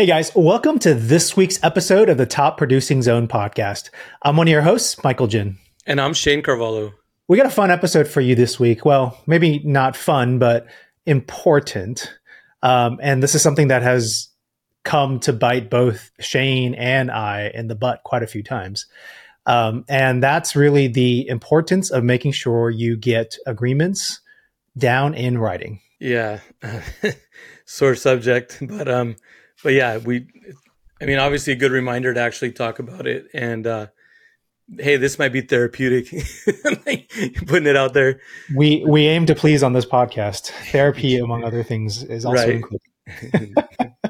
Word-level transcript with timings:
Hey 0.00 0.06
guys, 0.06 0.32
welcome 0.34 0.78
to 0.78 0.94
this 0.94 1.36
week's 1.36 1.62
episode 1.62 2.08
of 2.08 2.16
the 2.16 2.24
Top 2.24 2.56
Producing 2.56 3.02
Zone 3.02 3.28
podcast. 3.28 3.90
I'm 4.22 4.34
one 4.38 4.48
of 4.48 4.50
your 4.50 4.62
hosts, 4.62 5.04
Michael 5.04 5.26
Jin. 5.26 5.58
And 5.84 6.00
I'm 6.00 6.14
Shanne 6.14 6.42
Carvalho. 6.42 6.94
We 7.28 7.36
got 7.36 7.44
a 7.44 7.50
fun 7.50 7.70
episode 7.70 8.08
for 8.08 8.22
you 8.22 8.34
this 8.34 8.58
week. 8.58 8.86
Well, 8.86 9.20
maybe 9.26 9.58
not 9.58 9.94
fun, 9.94 10.38
but 10.38 10.66
important. 11.04 12.18
Um, 12.62 12.98
and 13.02 13.22
this 13.22 13.34
is 13.34 13.42
something 13.42 13.68
that 13.68 13.82
has 13.82 14.30
come 14.84 15.20
to 15.20 15.34
bite 15.34 15.68
both 15.68 16.10
Shanne 16.18 16.74
and 16.78 17.10
I 17.10 17.50
in 17.52 17.68
the 17.68 17.74
butt 17.74 18.00
quite 18.02 18.22
a 18.22 18.26
few 18.26 18.42
times. 18.42 18.86
Um, 19.44 19.84
and 19.86 20.22
that's 20.22 20.56
really 20.56 20.88
the 20.88 21.28
importance 21.28 21.90
of 21.90 22.04
making 22.04 22.32
sure 22.32 22.70
you 22.70 22.96
get 22.96 23.36
agreements 23.44 24.20
down 24.78 25.12
in 25.12 25.36
writing. 25.36 25.82
Yeah, 25.98 26.40
sore 27.66 27.96
subject, 27.96 28.56
but 28.62 28.88
um, 28.88 29.16
but 29.62 29.72
yeah, 29.72 29.98
we. 29.98 30.26
I 31.02 31.06
mean, 31.06 31.18
obviously, 31.18 31.54
a 31.54 31.56
good 31.56 31.72
reminder 31.72 32.12
to 32.12 32.20
actually 32.20 32.52
talk 32.52 32.78
about 32.78 33.06
it. 33.06 33.28
And 33.32 33.66
uh, 33.66 33.86
hey, 34.78 34.96
this 34.96 35.18
might 35.18 35.32
be 35.32 35.40
therapeutic. 35.40 36.08
putting 37.46 37.66
it 37.66 37.76
out 37.76 37.94
there. 37.94 38.20
We 38.54 38.84
we 38.86 39.06
aim 39.06 39.26
to 39.26 39.34
please 39.34 39.62
on 39.62 39.72
this 39.72 39.86
podcast. 39.86 40.50
Therapy, 40.70 41.18
among 41.18 41.44
other 41.44 41.62
things, 41.62 42.02
is 42.02 42.24
also 42.24 42.42
right. 42.42 42.54
included. 42.56 42.80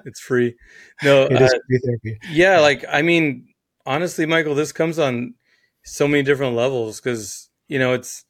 it's 0.05 0.21
free. 0.21 0.57
No, 1.03 1.25
it 1.25 1.41
is 1.41 1.53
uh, 1.53 1.59
free 1.67 1.81
therapy. 1.85 2.19
Yeah, 2.31 2.61
like 2.61 2.85
I 2.91 3.03
mean, 3.03 3.49
honestly, 3.87 4.27
Michael, 4.27 4.55
this 4.55 4.73
comes 4.73 4.99
on 4.99 5.35
so 5.85 6.07
many 6.07 6.23
different 6.23 6.57
levels 6.57 7.01
because 7.01 7.49
you 7.69 7.79
know 7.79 7.95
it's. 7.95 8.25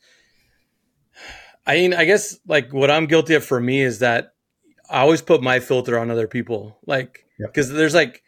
I 1.66 1.74
mean, 1.74 1.94
I 1.94 2.04
guess 2.04 2.38
like 2.46 2.72
what 2.72 2.90
I'm 2.90 3.06
guilty 3.06 3.34
of 3.34 3.44
for 3.44 3.60
me 3.60 3.82
is 3.82 4.00
that 4.00 4.32
I 4.90 5.00
always 5.00 5.22
put 5.22 5.42
my 5.42 5.60
filter 5.60 5.98
on 5.98 6.10
other 6.10 6.26
people, 6.26 6.78
like 6.84 7.24
because 7.38 7.68
yep. 7.68 7.76
there's 7.76 7.94
like, 7.94 8.22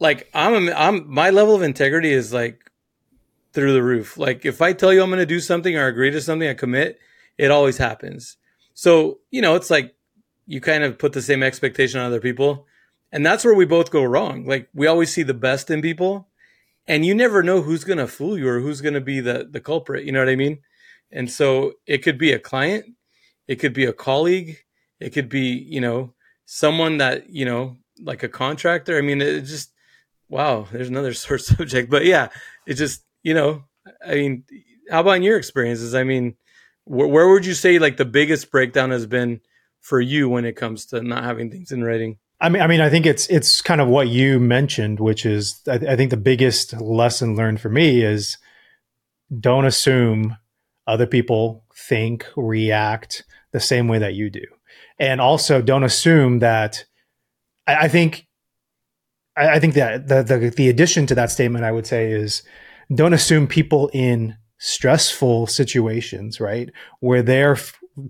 like 0.00 0.28
I'm 0.34 0.68
I'm 0.70 1.08
my 1.08 1.30
level 1.30 1.54
of 1.54 1.62
integrity 1.62 2.12
is 2.12 2.32
like 2.32 2.70
through 3.52 3.72
the 3.72 3.82
roof. 3.82 4.18
Like 4.18 4.44
if 4.44 4.60
I 4.60 4.72
tell 4.72 4.92
you 4.92 5.02
I'm 5.02 5.10
going 5.10 5.20
to 5.20 5.26
do 5.26 5.40
something 5.40 5.76
or 5.76 5.86
agree 5.86 6.10
to 6.10 6.20
something, 6.20 6.48
I 6.48 6.54
commit. 6.54 6.98
It 7.38 7.50
always 7.50 7.78
happens. 7.78 8.36
So 8.74 9.20
you 9.30 9.40
know, 9.40 9.54
it's 9.54 9.70
like 9.70 9.94
you 10.46 10.60
kind 10.60 10.82
of 10.82 10.98
put 10.98 11.12
the 11.12 11.22
same 11.22 11.42
expectation 11.42 12.00
on 12.00 12.06
other 12.06 12.20
people, 12.20 12.66
and 13.12 13.24
that's 13.24 13.44
where 13.44 13.54
we 13.54 13.64
both 13.64 13.90
go 13.90 14.02
wrong. 14.02 14.46
Like 14.46 14.68
we 14.74 14.88
always 14.88 15.12
see 15.12 15.22
the 15.22 15.34
best 15.34 15.70
in 15.70 15.80
people, 15.80 16.28
and 16.88 17.06
you 17.06 17.14
never 17.14 17.42
know 17.42 17.62
who's 17.62 17.84
going 17.84 17.98
to 17.98 18.08
fool 18.08 18.36
you 18.36 18.48
or 18.48 18.60
who's 18.60 18.80
going 18.80 18.94
to 18.94 19.00
be 19.00 19.20
the 19.20 19.48
the 19.48 19.60
culprit. 19.60 20.04
You 20.04 20.12
know 20.12 20.20
what 20.20 20.28
I 20.28 20.36
mean? 20.36 20.58
And 21.12 21.30
so 21.30 21.74
it 21.86 21.98
could 21.98 22.18
be 22.18 22.32
a 22.32 22.38
client, 22.38 22.86
it 23.46 23.56
could 23.56 23.72
be 23.72 23.84
a 23.84 23.92
colleague, 23.92 24.58
it 25.00 25.10
could 25.10 25.28
be 25.28 25.66
you 25.68 25.80
know 25.80 26.12
someone 26.44 26.98
that 26.98 27.30
you 27.30 27.44
know 27.44 27.76
like 28.02 28.22
a 28.22 28.28
contractor. 28.28 28.96
I 28.96 29.00
mean, 29.00 29.20
it 29.20 29.42
just 29.42 29.72
wow. 30.28 30.66
There's 30.70 30.88
another 30.88 31.14
sore 31.14 31.38
subject, 31.38 31.90
but 31.90 32.04
yeah, 32.04 32.28
it 32.66 32.74
just 32.74 33.02
you 33.22 33.34
know. 33.34 33.64
I 34.06 34.14
mean, 34.14 34.44
how 34.90 35.00
about 35.00 35.16
in 35.16 35.22
your 35.22 35.38
experiences? 35.38 35.94
I 35.94 36.04
mean, 36.04 36.36
wh- 36.84 37.08
where 37.10 37.28
would 37.28 37.46
you 37.46 37.54
say 37.54 37.78
like 37.78 37.96
the 37.96 38.04
biggest 38.04 38.50
breakdown 38.50 38.90
has 38.90 39.06
been 39.06 39.40
for 39.80 40.00
you 40.00 40.28
when 40.28 40.44
it 40.44 40.56
comes 40.56 40.86
to 40.86 41.02
not 41.02 41.24
having 41.24 41.50
things 41.50 41.72
in 41.72 41.82
writing? 41.82 42.18
I 42.40 42.48
mean, 42.48 42.62
I 42.62 42.66
mean, 42.66 42.80
I 42.80 42.88
think 42.88 43.06
it's 43.06 43.26
it's 43.28 43.60
kind 43.60 43.80
of 43.80 43.88
what 43.88 44.08
you 44.08 44.40
mentioned, 44.40 44.98
which 44.98 45.26
is 45.26 45.60
I, 45.68 45.74
I, 45.74 45.96
think 45.96 46.10
the 46.10 46.16
biggest 46.16 46.72
lesson 46.80 47.36
learned 47.36 47.60
for 47.60 47.68
me 47.68 48.02
is 48.02 48.38
don't 49.38 49.66
assume 49.66 50.36
other 50.86 51.06
people 51.06 51.64
think 51.74 52.26
react 52.36 53.24
the 53.52 53.60
same 53.60 53.88
way 53.88 53.98
that 53.98 54.14
you 54.14 54.30
do, 54.30 54.44
and 55.00 55.20
also 55.20 55.60
don't 55.60 55.82
assume 55.82 56.38
that. 56.38 56.84
I, 57.66 57.86
I 57.86 57.88
think, 57.88 58.28
I, 59.36 59.54
I 59.54 59.58
think 59.58 59.74
that 59.74 60.06
the, 60.06 60.22
the 60.22 60.50
the 60.50 60.68
addition 60.68 61.06
to 61.06 61.14
that 61.16 61.32
statement 61.32 61.64
I 61.64 61.72
would 61.72 61.86
say 61.86 62.12
is 62.12 62.44
don't 62.94 63.14
assume 63.14 63.48
people 63.48 63.90
in 63.92 64.36
stressful 64.58 65.46
situations, 65.46 66.38
right, 66.38 66.70
where 67.00 67.22
they're 67.22 67.56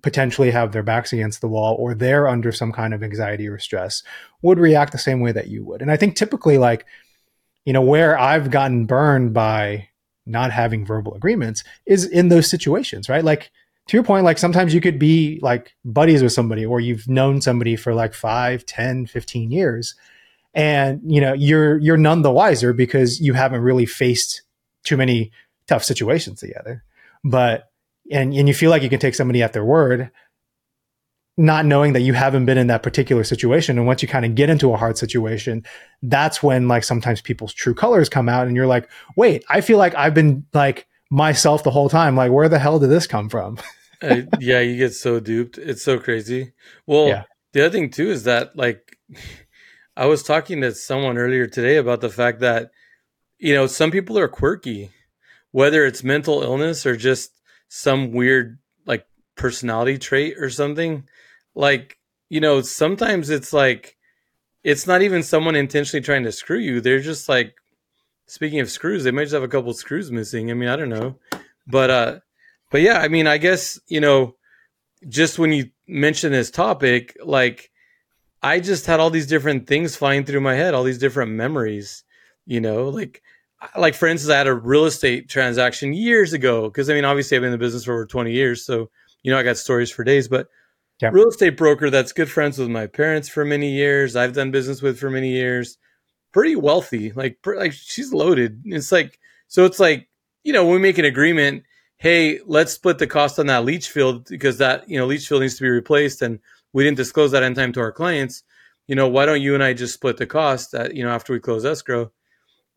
potentially 0.03 0.50
have 0.50 0.73
their 0.73 0.83
backs 0.83 1.12
against 1.12 1.41
the 1.41 1.49
wall 1.49 1.77
or 1.79 1.95
they're 1.95 2.29
under 2.29 2.53
some 2.53 2.73
kind 2.73 2.93
of 2.93 3.03
anxiety 3.03 3.49
or 3.49 3.59
stress 3.59 4.03
would 4.43 4.59
react 4.59 4.93
the 4.93 4.99
same 4.99 5.21
way 5.21 5.33
that 5.33 5.49
you 5.49 5.65
would. 5.65 5.81
And 5.81 5.91
I 5.91 5.97
think 5.97 6.17
typically, 6.17 6.59
like, 6.59 6.84
you 7.65 7.73
know, 7.73 7.81
where 7.83 8.19
I've 8.19 8.50
gotten 8.50 8.87
burned 8.87 9.33
by 9.33 9.89
not 10.27 10.50
having 10.50 10.84
verbal 10.84 11.15
agreements 11.15 11.65
is 11.87 12.05
in 12.05 12.29
those 12.29 12.49
situations, 12.49 13.09
right? 13.09 13.25
Like, 13.25 13.50
to 13.91 13.97
your 13.97 14.05
point, 14.05 14.25
like 14.25 14.39
sometimes 14.39 14.73
you 14.73 14.81
could 14.81 15.01
be 15.01 15.41
like 15.43 15.75
buddies 15.84 16.23
with 16.23 16.33
somebody 16.33 16.65
or 16.65 16.78
you've 16.78 17.09
known 17.09 17.41
somebody 17.41 17.75
for 17.75 17.93
like 17.93 18.15
5, 18.15 18.65
10, 18.65 19.06
15 19.06 19.51
years. 19.51 19.97
And, 20.55 21.01
you 21.05 21.21
know, 21.21 21.33
you're, 21.33 21.77
you're 21.78 21.97
none 21.97 22.23
the 22.23 22.31
wiser 22.31 22.73
because 22.73 23.21
you 23.21 23.33
haven't 23.33 23.62
really 23.62 23.87
faced 23.87 24.43
too 24.84 24.97
many 24.97 25.33
tough 25.67 25.83
situations 25.83 26.39
together. 26.39 26.84
But 27.25 27.69
and 28.12 28.33
and 28.33 28.47
you 28.47 28.55
feel 28.55 28.71
like 28.71 28.84
you 28.84 28.89
can 28.89 29.00
take 29.00 29.17
somebody 29.17 29.43
at 29.43 29.53
their 29.53 29.65
word 29.65 30.11
not 31.37 31.67
knowing 31.67 31.95
that 31.95 32.00
you 32.00 32.12
haven't 32.12 32.45
been 32.45 32.59
in 32.59 32.67
that 32.69 32.83
particular 32.83 33.25
situation 33.25 33.77
and 33.77 33.87
once 33.87 34.03
you 34.03 34.09
kind 34.09 34.25
of 34.25 34.34
get 34.34 34.50
into 34.50 34.73
a 34.73 34.77
hard 34.77 34.99
situation 34.99 35.65
that's 36.03 36.43
when 36.43 36.69
like 36.69 36.84
sometimes 36.84 37.21
people's 37.21 37.55
true 37.55 37.75
colors 37.75 38.09
come 38.09 38.29
out 38.29 38.47
and 38.47 38.56
you're 38.56 38.67
like 38.67 38.89
wait 39.17 39.45
i 39.49 39.61
feel 39.61 39.79
like 39.79 39.95
i've 39.95 40.15
been 40.15 40.45
like 40.53 40.87
myself 41.11 41.62
the 41.62 41.71
whole 41.71 41.89
time 41.89 42.17
like 42.17 42.33
where 42.33 42.49
the 42.49 42.59
hell 42.59 42.79
did 42.79 42.91
this 42.91 43.06
come 43.06 43.29
from 43.29 43.56
uh, 44.03 44.22
yeah 44.38 44.61
you 44.61 44.77
get 44.77 44.94
so 44.94 45.21
duped 45.21 45.59
it's 45.59 45.83
so 45.83 45.99
crazy 45.99 46.53
well 46.87 47.09
yeah. 47.09 47.22
the 47.53 47.65
other 47.65 47.71
thing 47.71 47.91
too 47.91 48.11
is 48.11 48.25
that 48.25 48.56
like 48.56 48.99
i 49.97 50.06
was 50.06 50.22
talking 50.22 50.61
to 50.61 50.75
someone 50.75 51.19
earlier 51.19 51.47
today 51.47 51.77
about 51.77 52.00
the 52.00 52.09
fact 52.09 52.41
that 52.41 52.71
you 53.38 53.55
know 53.55 53.66
some 53.66 53.91
people 53.91 54.19
are 54.19 54.28
quirky 54.28 54.91
whether 55.53 55.84
it's 55.84 56.05
mental 56.05 56.43
illness 56.43 56.87
or 56.87 56.97
just 56.97 57.41
some 57.69 58.12
weird 58.12 58.59
like 58.87 59.06
personality 59.37 59.99
trait 59.99 60.37
or 60.38 60.50
something. 60.50 61.05
Like, 61.55 61.99
you 62.28 62.41
know, 62.41 62.61
sometimes 62.61 63.31
it's 63.31 63.53
like 63.53 63.97
it's 64.62 64.87
not 64.87 65.03
even 65.03 65.22
someone 65.22 65.56
intentionally 65.56 66.05
trying 66.05 66.25
to 66.25 66.32
screw 66.32 66.59
you. 66.59 66.81
They're 66.81 67.00
just 67.00 67.28
like 67.28 67.55
speaking 68.27 68.61
of 68.61 68.71
screws, 68.71 69.05
they 69.05 69.11
might 69.11 69.25
just 69.25 69.34
have 69.34 69.43
a 69.43 69.49
couple 69.49 69.72
screws 69.72 70.11
missing. 70.11 70.50
I 70.50 70.55
mean, 70.55 70.69
I 70.69 70.77
don't 70.77 70.88
know. 70.88 71.17
But 71.67 71.91
uh 71.91 72.19
but 72.70 72.81
yeah, 72.81 72.98
I 72.98 73.08
mean, 73.08 73.26
I 73.26 73.38
guess, 73.38 73.78
you 73.88 74.00
know, 74.00 74.36
just 75.08 75.38
when 75.38 75.53
you 75.53 75.70
mention 75.86 76.32
this 76.32 76.50
topic, 76.50 77.16
like 77.25 77.70
I 78.42 78.60
just 78.60 78.86
had 78.86 79.00
all 79.00 79.10
these 79.10 79.26
different 79.26 79.66
things 79.66 79.97
flying 79.97 80.25
through 80.25 80.41
my 80.41 80.54
head, 80.54 80.75
all 80.75 80.84
these 80.84 80.98
different 80.98 81.32
memories, 81.32 82.04
you 82.47 82.60
know, 82.60 82.88
like 82.88 83.22
like 83.76 83.94
for 83.94 84.08
instance, 84.08 84.32
I 84.32 84.38
had 84.38 84.47
a 84.47 84.54
real 84.54 84.86
estate 84.86 85.28
transaction 85.28 85.92
years 85.92 86.32
ago 86.32 86.69
because 86.69 86.88
I 86.88 86.94
mean, 86.94 87.04
obviously, 87.04 87.36
I've 87.36 87.42
been 87.42 87.53
in 87.53 87.58
the 87.58 87.58
business 87.58 87.84
for 87.84 87.92
over 87.92 88.06
twenty 88.06 88.32
years, 88.32 88.64
so 88.64 88.91
you 89.22 89.31
know, 89.31 89.38
I 89.38 89.42
got 89.42 89.58
stories 89.58 89.91
for 89.91 90.04
days. 90.04 90.28
But 90.28 90.48
yeah. 91.02 91.10
real 91.12 91.28
estate 91.28 91.56
broker 91.56 91.91
that's 91.91 92.12
good 92.12 92.31
friends 92.31 92.58
with 92.58 92.69
my 92.69 92.87
parents 92.87 93.28
for 93.28 93.44
many 93.44 93.70
years, 93.72 94.16
I've 94.16 94.32
done 94.32 94.50
business 94.50 94.81
with 94.81 94.98
for 94.98 95.10
many 95.10 95.31
years, 95.31 95.76
pretty 96.32 96.56
wealthy, 96.56 97.12
like 97.12 97.38
like 97.44 97.72
she's 97.72 98.12
loaded. 98.12 98.62
It's 98.64 98.92
like 98.92 99.19
so, 99.48 99.64
it's 99.64 99.81
like 99.81 100.08
you 100.44 100.52
know, 100.52 100.64
when 100.64 100.75
we 100.75 100.81
make 100.81 100.98
an 100.98 101.04
agreement, 101.04 101.64
hey, 102.00 102.41
let's 102.47 102.72
split 102.72 102.99
the 102.99 103.06
cost 103.06 103.38
on 103.38 103.47
that 103.47 103.65
leach 103.65 103.91
field 103.91 104.27
because 104.28 104.59
that 104.59 104.88
you 104.88 104.99
know 104.99 105.06
leach 105.06 105.28
field 105.28 105.43
needs 105.43 105.56
to 105.56 105.62
be 105.62 105.69
replaced, 105.69 106.22
and 106.22 106.41
we 106.72 106.84
didn't 106.84 106.97
disclose 106.97 107.31
that 107.33 107.43
in 107.43 107.55
time 107.55 107.72
to 107.72 107.81
our 107.81 107.93
clients. 107.93 108.43
You 108.87 108.97
know, 108.97 109.09
why 109.09 109.27
don't 109.27 109.43
you 109.43 109.55
and 109.55 109.62
I 109.62 109.72
just 109.72 109.94
split 109.94 110.16
the 110.16 110.27
cost? 110.27 110.75
At, 110.75 110.94
you 110.94 111.05
know, 111.05 111.11
after 111.11 111.33
we 111.33 111.41
close 111.41 111.65
escrow 111.65 112.11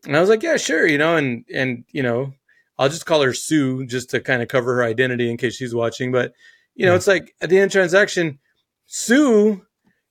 and 0.06 0.16
I 0.16 0.20
was 0.20 0.28
like, 0.28 0.42
yeah, 0.42 0.56
sure, 0.56 0.86
you 0.86 0.98
know, 0.98 1.16
and 1.16 1.44
and 1.52 1.84
you 1.90 2.02
know, 2.02 2.32
I'll 2.78 2.88
just 2.88 3.06
call 3.06 3.22
her 3.22 3.32
Sue 3.32 3.86
just 3.86 4.10
to 4.10 4.20
kind 4.20 4.42
of 4.42 4.48
cover 4.48 4.74
her 4.76 4.84
identity 4.84 5.30
in 5.30 5.36
case 5.36 5.56
she's 5.56 5.74
watching. 5.74 6.12
But 6.12 6.32
you 6.74 6.86
know, 6.86 6.92
yeah. 6.92 6.96
it's 6.96 7.06
like 7.06 7.34
at 7.40 7.50
the 7.50 7.56
end 7.56 7.66
of 7.66 7.70
the 7.70 7.78
transaction, 7.78 8.38
Sue 8.86 9.64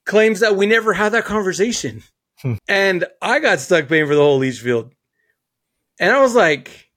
claims 0.05 0.39
that 0.39 0.55
we 0.55 0.65
never 0.65 0.93
had 0.93 1.11
that 1.13 1.25
conversation. 1.25 2.03
Hmm. 2.39 2.55
And 2.67 3.05
I 3.21 3.39
got 3.39 3.59
stuck 3.59 3.87
paying 3.87 4.07
for 4.07 4.15
the 4.15 4.21
whole 4.21 4.37
leach 4.37 4.59
field. 4.59 4.91
And 5.99 6.11
I 6.11 6.21
was 6.21 6.35
like, 6.35 6.89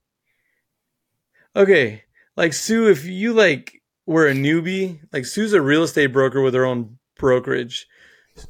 okay, 1.55 2.03
like 2.37 2.53
Sue, 2.53 2.87
if 2.87 3.03
you 3.03 3.33
like 3.33 3.81
were 4.05 4.27
a 4.27 4.33
newbie, 4.33 4.99
like 5.11 5.25
Sue's 5.25 5.53
a 5.53 5.61
real 5.61 5.83
estate 5.83 6.13
broker 6.13 6.41
with 6.41 6.53
her 6.53 6.65
own 6.65 6.97
brokerage. 7.17 7.87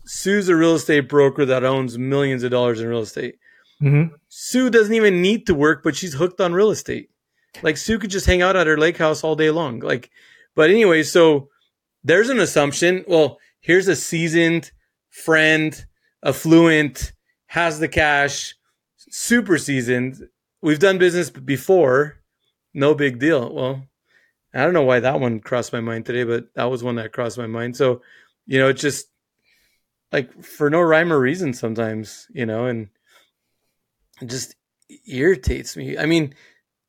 Sue's 0.05 0.49
a 0.49 0.55
real 0.55 0.75
estate 0.75 1.07
broker 1.07 1.45
that 1.45 1.63
owns 1.63 1.97
millions 1.97 2.43
of 2.43 2.51
dollars 2.51 2.81
in 2.81 2.87
real 2.87 3.01
estate. 3.01 3.35
Mm-hmm. 3.81 4.13
Sue 4.27 4.69
doesn't 4.69 4.93
even 4.93 5.21
need 5.21 5.47
to 5.47 5.55
work, 5.55 5.81
but 5.83 5.95
she's 5.95 6.13
hooked 6.13 6.41
on 6.41 6.53
real 6.53 6.69
estate. 6.69 7.09
Like 7.63 7.77
Sue 7.77 7.97
could 7.97 8.11
just 8.11 8.25
hang 8.25 8.41
out 8.41 8.55
at 8.55 8.67
her 8.67 8.77
lake 8.77 8.97
house 8.97 9.23
all 9.23 9.35
day 9.35 9.49
long. 9.49 9.79
Like, 9.79 10.11
but 10.55 10.69
anyway, 10.69 11.03
so 11.03 11.49
there's 12.03 12.29
an 12.29 12.39
assumption. 12.39 13.05
Well, 13.07 13.39
here's 13.61 13.87
a 13.87 13.95
seasoned 13.95 14.71
friend, 15.09 15.85
affluent, 16.23 17.13
has 17.47 17.79
the 17.79 17.87
cash, 17.87 18.55
super 18.97 19.57
seasoned. 19.57 20.27
We've 20.61 20.79
done 20.79 20.97
business 20.97 21.29
before. 21.29 22.16
No 22.77 22.93
big 22.93 23.17
deal. 23.17 23.51
Well, 23.51 23.87
I 24.53 24.63
don't 24.63 24.75
know 24.75 24.83
why 24.83 24.99
that 24.99 25.19
one 25.19 25.39
crossed 25.39 25.73
my 25.73 25.81
mind 25.81 26.05
today, 26.05 26.23
but 26.23 26.53
that 26.53 26.65
was 26.65 26.83
one 26.83 26.97
that 26.97 27.11
crossed 27.11 27.39
my 27.39 27.47
mind. 27.47 27.75
So, 27.75 28.03
you 28.45 28.59
know, 28.59 28.69
it 28.69 28.75
just 28.75 29.07
like 30.11 30.43
for 30.43 30.69
no 30.69 30.81
rhyme 30.81 31.11
or 31.11 31.19
reason 31.19 31.53
sometimes, 31.53 32.27
you 32.29 32.45
know, 32.45 32.67
and 32.67 32.89
it 34.21 34.29
just 34.29 34.53
irritates 35.07 35.75
me. 35.75 35.97
I 35.97 36.05
mean, 36.05 36.35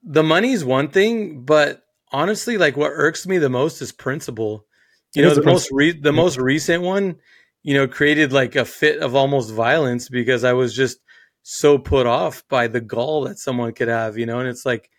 the 0.03 0.23
money's 0.23 0.63
one 0.63 0.89
thing, 0.89 1.47
but 1.47 1.85
honestly, 2.13 2.59
like 2.59 2.77
what 2.77 2.93
irks 2.93 3.27
me 3.27 3.39
the 3.39 3.49
most 3.49 3.81
is 3.81 3.91
principle. 3.91 4.67
You 5.15 5.25
it 5.25 5.29
know, 5.29 5.35
the 5.37 5.43
most 5.43 5.71
re- 5.73 5.99
the 5.99 6.13
most 6.13 6.37
recent 6.37 6.83
one, 6.83 7.17
you 7.63 7.73
know, 7.73 7.89
created 7.89 8.31
like 8.31 8.57
a 8.57 8.67
fit 8.67 9.01
of 9.01 9.17
almost 9.17 9.55
violence 9.55 10.11
because 10.11 10.45
I 10.45 10.53
was 10.53 10.75
just 10.75 10.99
so 11.45 11.79
put 11.79 12.07
off 12.07 12.47
by 12.51 12.69
the 12.69 12.83
gall 12.83 13.23
that 13.25 13.39
someone 13.39 13.73
could 13.73 13.89
have, 13.89 14.19
you 14.19 14.27
know, 14.27 14.39
and 14.39 14.51
it's 14.51 14.67
like, 14.67 14.91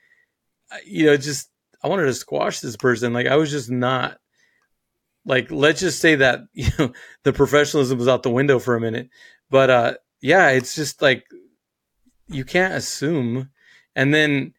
you 0.86 1.06
know, 1.06 1.18
just 1.18 1.50
I 1.84 1.88
wanted 1.88 2.06
to 2.06 2.14
squash 2.14 2.60
this 2.60 2.76
person. 2.76 3.14
Like 3.14 3.28
I 3.28 3.36
was 3.36 3.52
just 3.52 3.70
not 3.70 4.20
like 5.26 5.52
let's 5.52 5.80
just 5.80 6.00
say 6.00 6.16
that 6.16 6.42
you 6.54 6.70
know 6.78 6.92
the 7.24 7.34
professionalism 7.34 7.98
was 7.98 8.08
out 8.08 8.24
the 8.24 8.30
window 8.30 8.60
for 8.60 8.76
a 8.76 8.82
minute. 8.82 9.10
But 9.50 9.70
uh 9.70 9.94
yeah, 10.22 10.50
it's 10.50 10.76
just 10.76 11.02
like 11.02 11.26
you 12.28 12.46
can't 12.46 12.74
assume. 12.74 13.50
And 13.96 14.14
then 14.14 14.54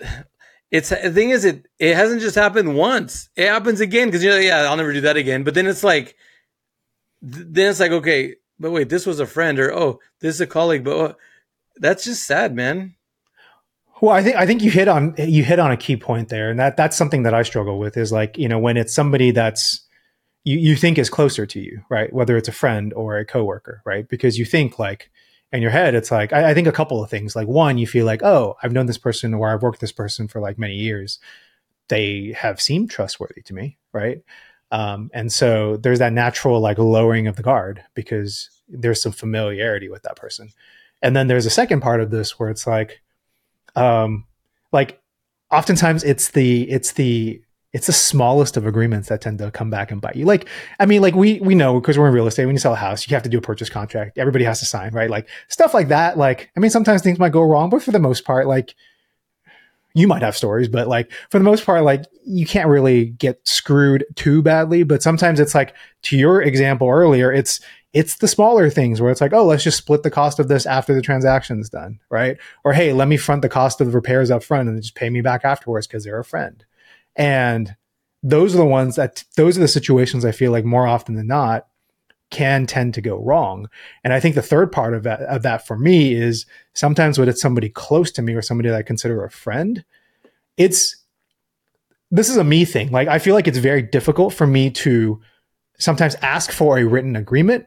it's 0.70 0.90
the 0.90 1.10
thing 1.10 1.30
is 1.30 1.44
it 1.44 1.66
it 1.78 1.96
hasn't 1.96 2.20
just 2.20 2.34
happened 2.34 2.76
once. 2.76 3.30
It 3.36 3.48
happens 3.48 3.80
again 3.80 4.08
because 4.08 4.22
you're 4.22 4.34
like, 4.34 4.44
yeah, 4.44 4.62
I'll 4.62 4.76
never 4.76 4.92
do 4.92 5.02
that 5.02 5.16
again. 5.16 5.44
But 5.44 5.54
then 5.54 5.66
it's 5.66 5.84
like 5.84 6.16
then 7.20 7.70
it's 7.70 7.80
like, 7.80 7.90
okay, 7.92 8.36
but 8.58 8.70
wait, 8.70 8.88
this 8.88 9.06
was 9.06 9.20
a 9.20 9.26
friend 9.26 9.58
or 9.58 9.72
oh, 9.72 10.00
this 10.20 10.34
is 10.34 10.40
a 10.40 10.46
colleague, 10.46 10.84
but 10.84 10.96
oh, 10.96 11.16
that's 11.76 12.04
just 12.04 12.26
sad, 12.26 12.54
man. 12.54 12.94
Well, 14.00 14.12
I 14.12 14.22
think 14.22 14.36
I 14.36 14.46
think 14.46 14.62
you 14.62 14.70
hit 14.70 14.88
on 14.88 15.14
you 15.18 15.42
hit 15.42 15.58
on 15.58 15.72
a 15.72 15.76
key 15.76 15.96
point 15.96 16.28
there, 16.28 16.50
and 16.50 16.58
that 16.58 16.76
that's 16.76 16.96
something 16.96 17.24
that 17.24 17.34
I 17.34 17.42
struggle 17.42 17.78
with 17.78 17.96
is 17.96 18.12
like 18.12 18.38
you 18.38 18.48
know 18.48 18.58
when 18.58 18.76
it's 18.76 18.94
somebody 18.94 19.30
that's 19.30 19.80
you 20.44 20.58
you 20.58 20.76
think 20.76 20.98
is 20.98 21.10
closer 21.10 21.46
to 21.46 21.60
you, 21.60 21.82
right? 21.90 22.12
Whether 22.12 22.36
it's 22.36 22.48
a 22.48 22.52
friend 22.52 22.92
or 22.94 23.18
a 23.18 23.24
coworker, 23.24 23.82
right? 23.84 24.08
Because 24.08 24.38
you 24.38 24.44
think 24.44 24.78
like 24.78 25.10
in 25.52 25.62
your 25.62 25.70
head, 25.70 25.94
it's 25.94 26.10
like 26.10 26.32
I, 26.32 26.50
I 26.50 26.54
think 26.54 26.68
a 26.68 26.72
couple 26.72 27.02
of 27.02 27.10
things. 27.10 27.34
Like 27.34 27.48
one, 27.48 27.78
you 27.78 27.86
feel 27.86 28.06
like 28.06 28.22
oh, 28.22 28.56
I've 28.62 28.72
known 28.72 28.86
this 28.86 28.98
person 28.98 29.34
or 29.34 29.50
I've 29.52 29.62
worked 29.62 29.76
with 29.76 29.80
this 29.80 29.92
person 29.92 30.28
for 30.28 30.40
like 30.40 30.58
many 30.58 30.74
years. 30.74 31.18
They 31.88 32.34
have 32.38 32.60
seemed 32.60 32.90
trustworthy 32.90 33.42
to 33.42 33.54
me, 33.54 33.78
right? 33.92 34.22
Um, 34.70 35.10
and 35.14 35.32
so 35.32 35.78
there's 35.78 35.98
that 36.00 36.12
natural 36.12 36.60
like 36.60 36.78
lowering 36.78 37.26
of 37.26 37.36
the 37.36 37.42
guard 37.42 37.82
because 37.94 38.50
there's 38.68 39.02
some 39.02 39.12
familiarity 39.12 39.88
with 39.88 40.02
that 40.02 40.16
person. 40.16 40.50
And 41.00 41.16
then 41.16 41.26
there's 41.28 41.46
a 41.46 41.50
second 41.50 41.80
part 41.80 42.00
of 42.00 42.10
this 42.10 42.38
where 42.38 42.50
it's 42.50 42.66
like 42.66 43.00
um, 43.78 44.24
like 44.72 45.00
oftentimes 45.50 46.04
it's 46.04 46.30
the 46.30 46.70
it's 46.70 46.92
the 46.92 47.40
it's 47.72 47.86
the 47.86 47.92
smallest 47.92 48.56
of 48.56 48.66
agreements 48.66 49.08
that 49.08 49.20
tend 49.20 49.38
to 49.38 49.50
come 49.50 49.68
back 49.68 49.90
and 49.90 50.00
bite 50.00 50.16
you. 50.16 50.24
Like, 50.24 50.48
I 50.80 50.86
mean, 50.86 51.02
like 51.02 51.14
we 51.14 51.38
we 51.40 51.54
know 51.54 51.80
because 51.80 51.98
we're 51.98 52.08
in 52.08 52.14
real 52.14 52.26
estate. 52.26 52.46
When 52.46 52.54
you 52.54 52.60
sell 52.60 52.72
a 52.72 52.76
house, 52.76 53.06
you 53.06 53.14
have 53.14 53.22
to 53.24 53.28
do 53.28 53.38
a 53.38 53.42
purchase 53.42 53.68
contract. 53.68 54.16
Everybody 54.18 54.44
has 54.44 54.60
to 54.60 54.66
sign, 54.66 54.92
right? 54.92 55.10
Like 55.10 55.28
stuff 55.48 55.74
like 55.74 55.88
that. 55.88 56.16
Like, 56.16 56.50
I 56.56 56.60
mean, 56.60 56.70
sometimes 56.70 57.02
things 57.02 57.18
might 57.18 57.32
go 57.32 57.42
wrong, 57.42 57.68
but 57.68 57.82
for 57.82 57.90
the 57.90 57.98
most 57.98 58.24
part, 58.24 58.46
like 58.46 58.74
you 59.98 60.06
might 60.06 60.22
have 60.22 60.36
stories, 60.36 60.68
but 60.68 60.88
like 60.88 61.10
for 61.30 61.38
the 61.38 61.44
most 61.44 61.64
part, 61.64 61.82
like 61.82 62.04
you 62.24 62.46
can't 62.46 62.68
really 62.68 63.06
get 63.06 63.40
screwed 63.46 64.04
too 64.14 64.42
badly. 64.42 64.82
But 64.82 65.02
sometimes 65.02 65.40
it's 65.40 65.54
like 65.54 65.74
to 66.04 66.16
your 66.16 66.42
example 66.42 66.88
earlier, 66.88 67.32
it's 67.32 67.60
it's 67.92 68.16
the 68.16 68.28
smaller 68.28 68.68
things 68.68 69.00
where 69.00 69.10
it's 69.10 69.20
like, 69.20 69.32
oh, 69.32 69.46
let's 69.46 69.64
just 69.64 69.78
split 69.78 70.02
the 70.02 70.10
cost 70.10 70.38
of 70.38 70.48
this 70.48 70.66
after 70.66 70.94
the 70.94 71.02
transaction's 71.02 71.70
done, 71.70 71.98
right? 72.10 72.36
Or 72.64 72.72
hey, 72.72 72.92
let 72.92 73.08
me 73.08 73.16
front 73.16 73.42
the 73.42 73.48
cost 73.48 73.80
of 73.80 73.86
the 73.86 73.92
repairs 73.92 74.30
up 74.30 74.42
front 74.42 74.68
and 74.68 74.80
just 74.80 74.94
pay 74.94 75.08
me 75.08 75.22
back 75.22 75.44
afterwards 75.44 75.86
because 75.86 76.04
they're 76.04 76.18
a 76.18 76.24
friend. 76.24 76.64
And 77.16 77.74
those 78.22 78.54
are 78.54 78.58
the 78.58 78.64
ones 78.66 78.96
that 78.96 79.24
those 79.36 79.56
are 79.56 79.60
the 79.60 79.68
situations 79.68 80.24
I 80.24 80.32
feel 80.32 80.52
like 80.52 80.64
more 80.64 80.86
often 80.86 81.14
than 81.14 81.28
not 81.28 81.67
can 82.30 82.66
tend 82.66 82.94
to 82.94 83.00
go 83.00 83.16
wrong. 83.16 83.68
And 84.04 84.12
I 84.12 84.20
think 84.20 84.34
the 84.34 84.42
third 84.42 84.70
part 84.70 84.94
of 84.94 85.02
that 85.04 85.20
of 85.22 85.42
that 85.42 85.66
for 85.66 85.78
me 85.78 86.14
is 86.14 86.46
sometimes 86.74 87.18
when 87.18 87.28
it's 87.28 87.40
somebody 87.40 87.68
close 87.68 88.10
to 88.12 88.22
me 88.22 88.34
or 88.34 88.42
somebody 88.42 88.68
that 88.68 88.78
I 88.78 88.82
consider 88.82 89.24
a 89.24 89.30
friend, 89.30 89.84
it's 90.56 90.96
this 92.10 92.28
is 92.28 92.36
a 92.36 92.44
me 92.44 92.64
thing. 92.64 92.90
Like 92.90 93.08
I 93.08 93.18
feel 93.18 93.34
like 93.34 93.48
it's 93.48 93.58
very 93.58 93.82
difficult 93.82 94.34
for 94.34 94.46
me 94.46 94.70
to 94.70 95.20
sometimes 95.78 96.16
ask 96.16 96.52
for 96.52 96.78
a 96.78 96.84
written 96.84 97.16
agreement 97.16 97.66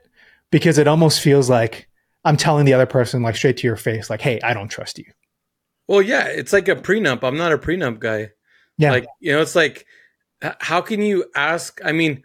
because 0.51 0.77
it 0.77 0.87
almost 0.87 1.21
feels 1.21 1.49
like 1.49 1.87
I'm 2.23 2.37
telling 2.37 2.65
the 2.65 2.73
other 2.73 2.85
person 2.85 3.23
like 3.23 3.35
straight 3.35 3.57
to 3.57 3.67
your 3.67 3.77
face, 3.77 4.09
like, 4.09 4.21
"Hey, 4.21 4.39
I 4.41 4.53
don't 4.53 4.67
trust 4.67 4.99
you." 4.99 5.05
Well, 5.87 6.01
yeah, 6.01 6.27
it's 6.27 6.53
like 6.53 6.67
a 6.67 6.75
prenup. 6.75 7.23
I'm 7.23 7.37
not 7.37 7.51
a 7.51 7.57
prenup 7.57 7.99
guy. 7.99 8.31
Yeah, 8.77 8.91
like 8.91 9.05
you 9.19 9.31
know, 9.31 9.41
it's 9.41 9.55
like, 9.55 9.85
how 10.59 10.81
can 10.81 11.01
you 11.01 11.25
ask? 11.35 11.79
I 11.83 11.91
mean, 11.91 12.23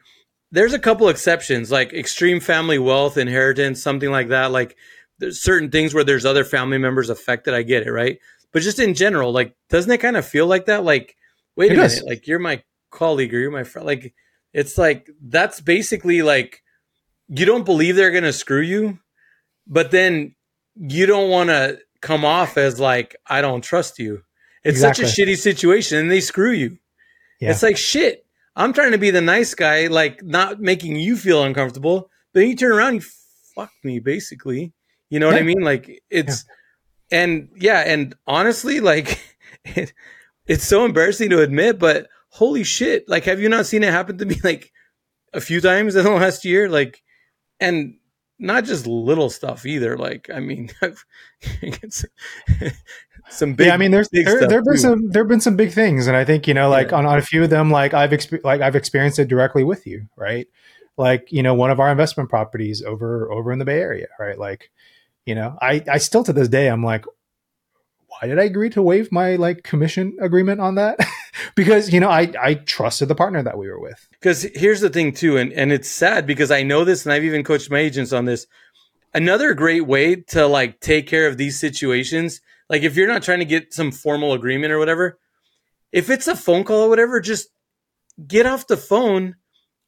there's 0.56 0.72
a 0.72 0.78
couple 0.78 1.10
exceptions, 1.10 1.70
like 1.70 1.92
extreme 1.92 2.40
family 2.40 2.78
wealth, 2.78 3.18
inheritance, 3.18 3.82
something 3.82 4.10
like 4.10 4.28
that. 4.28 4.52
Like, 4.52 4.74
there's 5.18 5.42
certain 5.42 5.70
things 5.70 5.92
where 5.92 6.02
there's 6.02 6.24
other 6.24 6.44
family 6.44 6.78
members 6.78 7.10
affected. 7.10 7.52
I 7.52 7.62
get 7.62 7.86
it, 7.86 7.92
right? 7.92 8.18
But 8.52 8.62
just 8.62 8.78
in 8.78 8.94
general, 8.94 9.32
like, 9.32 9.54
doesn't 9.68 9.90
it 9.90 9.98
kind 9.98 10.16
of 10.16 10.26
feel 10.26 10.46
like 10.46 10.64
that? 10.64 10.82
Like, 10.82 11.14
wait 11.56 11.72
it 11.72 11.78
a 11.78 11.82
minute, 11.82 12.06
like 12.06 12.26
you're 12.26 12.38
my 12.38 12.62
colleague 12.90 13.34
or 13.34 13.38
you're 13.38 13.50
my 13.50 13.64
friend. 13.64 13.84
Like, 13.84 14.14
it's 14.54 14.78
like 14.78 15.10
that's 15.20 15.60
basically 15.60 16.22
like 16.22 16.62
you 17.28 17.44
don't 17.44 17.66
believe 17.66 17.96
they're 17.96 18.10
going 18.10 18.24
to 18.24 18.32
screw 18.32 18.62
you, 18.62 18.98
but 19.66 19.90
then 19.90 20.34
you 20.74 21.04
don't 21.04 21.28
want 21.28 21.50
to 21.50 21.80
come 22.00 22.24
off 22.24 22.56
as 22.56 22.80
like, 22.80 23.14
I 23.26 23.42
don't 23.42 23.62
trust 23.62 23.98
you. 23.98 24.22
It's 24.64 24.76
exactly. 24.76 25.04
such 25.04 25.18
a 25.18 25.22
shitty 25.22 25.36
situation 25.36 25.98
and 25.98 26.10
they 26.10 26.20
screw 26.20 26.52
you. 26.52 26.78
Yeah. 27.40 27.50
It's 27.50 27.62
like, 27.62 27.76
shit, 27.76 28.25
I'm 28.56 28.72
trying 28.72 28.92
to 28.92 28.98
be 28.98 29.10
the 29.10 29.20
nice 29.20 29.54
guy, 29.54 29.86
like 29.86 30.22
not 30.24 30.60
making 30.60 30.96
you 30.96 31.16
feel 31.16 31.44
uncomfortable. 31.44 32.10
But 32.32 32.40
then 32.40 32.48
you 32.48 32.56
turn 32.56 32.72
around, 32.72 32.94
you 32.94 33.02
fuck 33.54 33.70
me, 33.84 34.00
basically. 34.00 34.72
You 35.10 35.20
know 35.20 35.28
yeah. 35.28 35.34
what 35.34 35.42
I 35.42 35.44
mean? 35.44 35.60
Like 35.60 36.02
it's, 36.10 36.44
yeah. 37.10 37.18
and 37.20 37.48
yeah, 37.56 37.80
and 37.86 38.14
honestly, 38.26 38.80
like 38.80 39.20
it, 39.64 39.92
it's 40.46 40.64
so 40.64 40.84
embarrassing 40.84 41.30
to 41.30 41.42
admit, 41.42 41.78
but 41.78 42.08
holy 42.30 42.64
shit, 42.64 43.08
like, 43.08 43.24
have 43.24 43.40
you 43.40 43.48
not 43.48 43.66
seen 43.66 43.82
it 43.82 43.92
happen 43.92 44.18
to 44.18 44.26
me 44.26 44.36
like 44.44 44.72
a 45.32 45.40
few 45.40 45.60
times 45.60 45.96
in 45.96 46.04
the 46.04 46.10
last 46.10 46.44
year? 46.44 46.68
Like, 46.68 47.02
and 47.60 47.96
not 48.38 48.64
just 48.64 48.86
little 48.86 49.30
stuff 49.30 49.64
either. 49.64 49.96
Like, 49.96 50.28
I 50.32 50.40
mean, 50.40 50.70
some 53.30 53.54
big. 53.54 53.68
Yeah, 53.68 53.74
I 53.74 53.76
mean, 53.76 53.90
there's 53.90 54.08
there 54.08 54.46
there 54.46 54.62
been 54.62 54.78
some 54.78 55.10
there 55.10 55.22
have 55.22 55.28
been 55.28 55.40
some 55.40 55.56
big 55.56 55.72
things, 55.72 56.06
and 56.06 56.16
I 56.16 56.24
think 56.24 56.46
you 56.46 56.54
know, 56.54 56.68
like 56.68 56.90
yeah. 56.90 56.98
on, 56.98 57.06
on 57.06 57.18
a 57.18 57.22
few 57.22 57.44
of 57.44 57.50
them, 57.50 57.70
like 57.70 57.94
I've 57.94 58.10
exp- 58.10 58.44
like 58.44 58.60
I've 58.60 58.76
experienced 58.76 59.18
it 59.18 59.28
directly 59.28 59.64
with 59.64 59.86
you, 59.86 60.08
right? 60.16 60.46
Like 60.96 61.30
you 61.30 61.42
know, 61.42 61.54
one 61.54 61.70
of 61.70 61.80
our 61.80 61.90
investment 61.90 62.30
properties 62.30 62.82
over 62.82 63.30
over 63.30 63.52
in 63.52 63.58
the 63.58 63.64
Bay 63.64 63.80
Area, 63.80 64.06
right? 64.18 64.38
Like, 64.38 64.70
you 65.24 65.34
know, 65.34 65.56
I 65.60 65.82
I 65.90 65.98
still 65.98 66.24
to 66.24 66.32
this 66.32 66.48
day 66.48 66.68
I'm 66.68 66.84
like, 66.84 67.04
why 68.08 68.28
did 68.28 68.38
I 68.38 68.44
agree 68.44 68.70
to 68.70 68.82
waive 68.82 69.12
my 69.12 69.36
like 69.36 69.62
commission 69.62 70.16
agreement 70.20 70.60
on 70.60 70.76
that? 70.76 70.98
because 71.54 71.92
you 71.92 72.00
know 72.00 72.08
I 72.08 72.32
I 72.40 72.54
trusted 72.54 73.08
the 73.08 73.14
partner 73.14 73.42
that 73.42 73.58
we 73.58 73.68
were 73.68 73.80
with. 73.80 74.06
Because 74.12 74.42
here's 74.54 74.80
the 74.80 74.90
thing 74.90 75.12
too, 75.12 75.36
and 75.36 75.52
and 75.52 75.72
it's 75.72 75.88
sad 75.88 76.26
because 76.26 76.50
I 76.50 76.62
know 76.62 76.84
this, 76.84 77.04
and 77.04 77.12
I've 77.12 77.24
even 77.24 77.44
coached 77.44 77.70
my 77.70 77.78
agents 77.78 78.12
on 78.12 78.24
this. 78.24 78.46
Another 79.12 79.54
great 79.54 79.86
way 79.86 80.16
to 80.16 80.46
like 80.46 80.80
take 80.80 81.06
care 81.06 81.26
of 81.26 81.36
these 81.36 81.58
situations, 81.58 82.40
like 82.68 82.82
if 82.82 82.96
you're 82.96 83.08
not 83.08 83.22
trying 83.22 83.38
to 83.38 83.44
get 83.44 83.72
some 83.72 83.92
formal 83.92 84.32
agreement 84.32 84.72
or 84.72 84.78
whatever, 84.78 85.18
if 85.92 86.10
it's 86.10 86.26
a 86.26 86.36
phone 86.36 86.64
call 86.64 86.82
or 86.82 86.88
whatever, 86.88 87.20
just 87.20 87.48
get 88.26 88.46
off 88.46 88.66
the 88.66 88.76
phone 88.76 89.36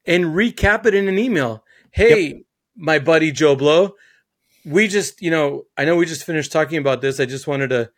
and 0.06 0.24
recap 0.26 0.86
it 0.86 0.94
in 0.94 1.08
an 1.08 1.18
email. 1.18 1.64
Hey, 1.90 2.26
yep. 2.28 2.42
my 2.76 2.98
buddy 2.98 3.32
Joe 3.32 3.56
Blow, 3.56 3.94
we 4.64 4.88
just, 4.88 5.20
you 5.22 5.30
know, 5.30 5.64
I 5.76 5.84
know 5.84 5.96
we 5.96 6.06
just 6.06 6.24
finished 6.24 6.52
talking 6.52 6.78
about 6.78 7.00
this. 7.00 7.20
I 7.20 7.24
just 7.26 7.46
wanted 7.46 7.70
to 7.70 7.90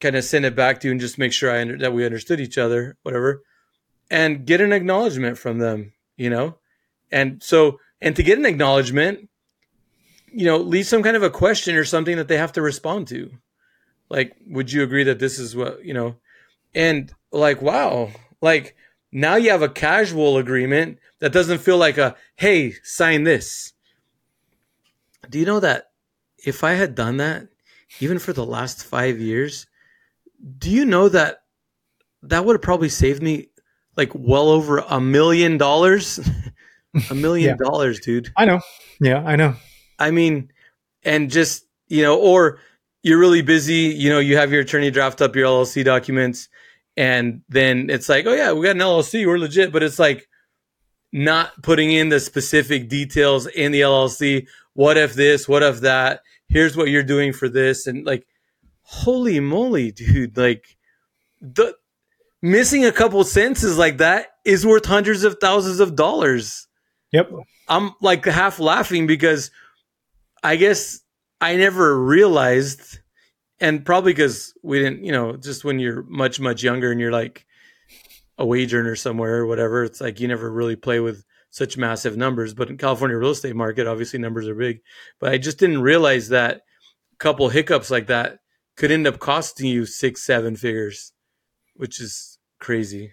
kind 0.00 0.16
of 0.16 0.24
send 0.24 0.44
it 0.44 0.56
back 0.56 0.80
to 0.80 0.88
you 0.88 0.92
and 0.92 1.00
just 1.00 1.18
make 1.18 1.32
sure 1.32 1.50
I 1.50 1.60
under, 1.60 1.78
that 1.78 1.92
we 1.92 2.04
understood 2.04 2.40
each 2.40 2.58
other, 2.58 2.96
whatever, 3.02 3.42
and 4.10 4.44
get 4.46 4.60
an 4.60 4.72
acknowledgement 4.72 5.38
from 5.38 5.58
them, 5.58 5.92
you 6.16 6.30
know, 6.30 6.56
and 7.10 7.42
so 7.42 7.78
and 8.00 8.16
to 8.16 8.22
get 8.22 8.38
an 8.38 8.44
acknowledgement, 8.44 9.28
you 10.30 10.44
know, 10.44 10.58
leave 10.58 10.86
some 10.86 11.02
kind 11.02 11.16
of 11.16 11.22
a 11.22 11.30
question 11.30 11.76
or 11.76 11.84
something 11.84 12.16
that 12.16 12.28
they 12.28 12.36
have 12.36 12.52
to 12.52 12.62
respond 12.62 13.08
to, 13.08 13.30
like, 14.14 14.36
would 14.46 14.70
you 14.70 14.84
agree 14.84 15.02
that 15.02 15.18
this 15.18 15.40
is 15.40 15.56
what 15.56 15.84
you 15.84 15.92
know, 15.92 16.14
and 16.72 17.12
like, 17.32 17.60
wow, 17.60 18.12
like 18.40 18.76
now 19.10 19.34
you 19.34 19.50
have 19.50 19.62
a 19.62 19.68
casual 19.68 20.38
agreement 20.38 21.00
that 21.18 21.32
doesn't 21.32 21.58
feel 21.58 21.78
like 21.78 21.98
a 21.98 22.14
hey, 22.36 22.74
sign 22.84 23.24
this. 23.24 23.72
Do 25.28 25.40
you 25.40 25.44
know 25.44 25.58
that 25.58 25.90
if 26.46 26.62
I 26.62 26.74
had 26.74 26.94
done 26.94 27.16
that, 27.16 27.48
even 27.98 28.20
for 28.20 28.32
the 28.32 28.46
last 28.46 28.84
five 28.84 29.18
years, 29.18 29.66
do 30.58 30.70
you 30.70 30.84
know 30.84 31.08
that 31.08 31.38
that 32.22 32.44
would 32.44 32.54
have 32.54 32.62
probably 32.62 32.90
saved 32.90 33.20
me 33.20 33.48
like 33.96 34.12
well 34.14 34.48
over 34.48 34.78
a 34.78 35.00
million 35.00 35.58
dollars? 35.58 36.20
a 37.10 37.14
million 37.16 37.58
dollars, 37.58 37.98
dude. 37.98 38.30
I 38.36 38.44
know. 38.44 38.60
Yeah, 39.00 39.24
I 39.24 39.34
know. 39.34 39.56
I 39.98 40.12
mean, 40.12 40.52
and 41.02 41.30
just, 41.30 41.66
you 41.88 42.02
know, 42.02 42.16
or 42.16 42.60
you're 43.04 43.18
really 43.18 43.42
busy, 43.42 43.94
you 43.94 44.08
know, 44.08 44.18
you 44.18 44.36
have 44.38 44.50
your 44.50 44.62
attorney 44.62 44.90
draft 44.90 45.20
up 45.20 45.36
your 45.36 45.46
LLC 45.46 45.84
documents 45.84 46.48
and 46.96 47.42
then 47.50 47.90
it's 47.90 48.08
like, 48.08 48.24
oh 48.26 48.32
yeah, 48.32 48.52
we 48.52 48.64
got 48.64 48.76
an 48.76 48.78
LLC, 48.78 49.26
we're 49.26 49.38
legit, 49.38 49.72
but 49.72 49.82
it's 49.82 49.98
like 49.98 50.26
not 51.12 51.62
putting 51.62 51.92
in 51.92 52.08
the 52.08 52.18
specific 52.18 52.88
details 52.88 53.46
in 53.46 53.72
the 53.72 53.82
LLC. 53.82 54.48
What 54.72 54.96
if 54.96 55.12
this? 55.12 55.46
What 55.46 55.62
if 55.62 55.80
that? 55.80 56.22
Here's 56.48 56.78
what 56.78 56.88
you're 56.88 57.02
doing 57.02 57.34
for 57.34 57.48
this. 57.48 57.86
And 57.86 58.06
like, 58.06 58.26
holy 58.82 59.38
moly, 59.38 59.92
dude. 59.92 60.36
Like, 60.36 60.76
the 61.42 61.76
missing 62.40 62.86
a 62.86 62.92
couple 62.92 63.22
sentences 63.24 63.76
like 63.76 63.98
that 63.98 64.28
is 64.46 64.64
worth 64.64 64.86
hundreds 64.86 65.24
of 65.24 65.36
thousands 65.40 65.78
of 65.78 65.94
dollars. 65.94 66.68
Yep. 67.12 67.30
I'm 67.68 67.92
like 68.00 68.24
half 68.24 68.58
laughing 68.58 69.06
because 69.06 69.50
I 70.42 70.56
guess 70.56 71.00
I 71.40 71.56
never 71.56 72.02
realized, 72.02 73.00
and 73.60 73.84
probably 73.84 74.12
because 74.12 74.54
we 74.62 74.78
didn't, 74.78 75.04
you 75.04 75.12
know, 75.12 75.36
just 75.36 75.64
when 75.64 75.78
you're 75.78 76.02
much, 76.04 76.40
much 76.40 76.62
younger 76.62 76.90
and 76.90 77.00
you're 77.00 77.12
like 77.12 77.46
a 78.38 78.46
wage 78.46 78.74
earner 78.74 78.96
somewhere 78.96 79.36
or 79.36 79.46
whatever, 79.46 79.84
it's 79.84 80.00
like 80.00 80.20
you 80.20 80.28
never 80.28 80.50
really 80.50 80.76
play 80.76 81.00
with 81.00 81.24
such 81.50 81.76
massive 81.76 82.16
numbers. 82.16 82.54
But 82.54 82.70
in 82.70 82.78
California 82.78 83.16
real 83.16 83.30
estate 83.30 83.54
market, 83.54 83.86
obviously 83.86 84.18
numbers 84.18 84.48
are 84.48 84.54
big. 84.54 84.80
But 85.20 85.32
I 85.32 85.38
just 85.38 85.58
didn't 85.58 85.82
realize 85.82 86.28
that 86.30 86.62
a 87.12 87.16
couple 87.18 87.48
hiccups 87.48 87.90
like 87.90 88.06
that 88.08 88.38
could 88.76 88.90
end 88.90 89.06
up 89.06 89.20
costing 89.20 89.66
you 89.68 89.86
six, 89.86 90.24
seven 90.24 90.56
figures, 90.56 91.12
which 91.76 92.00
is 92.00 92.38
crazy. 92.58 93.12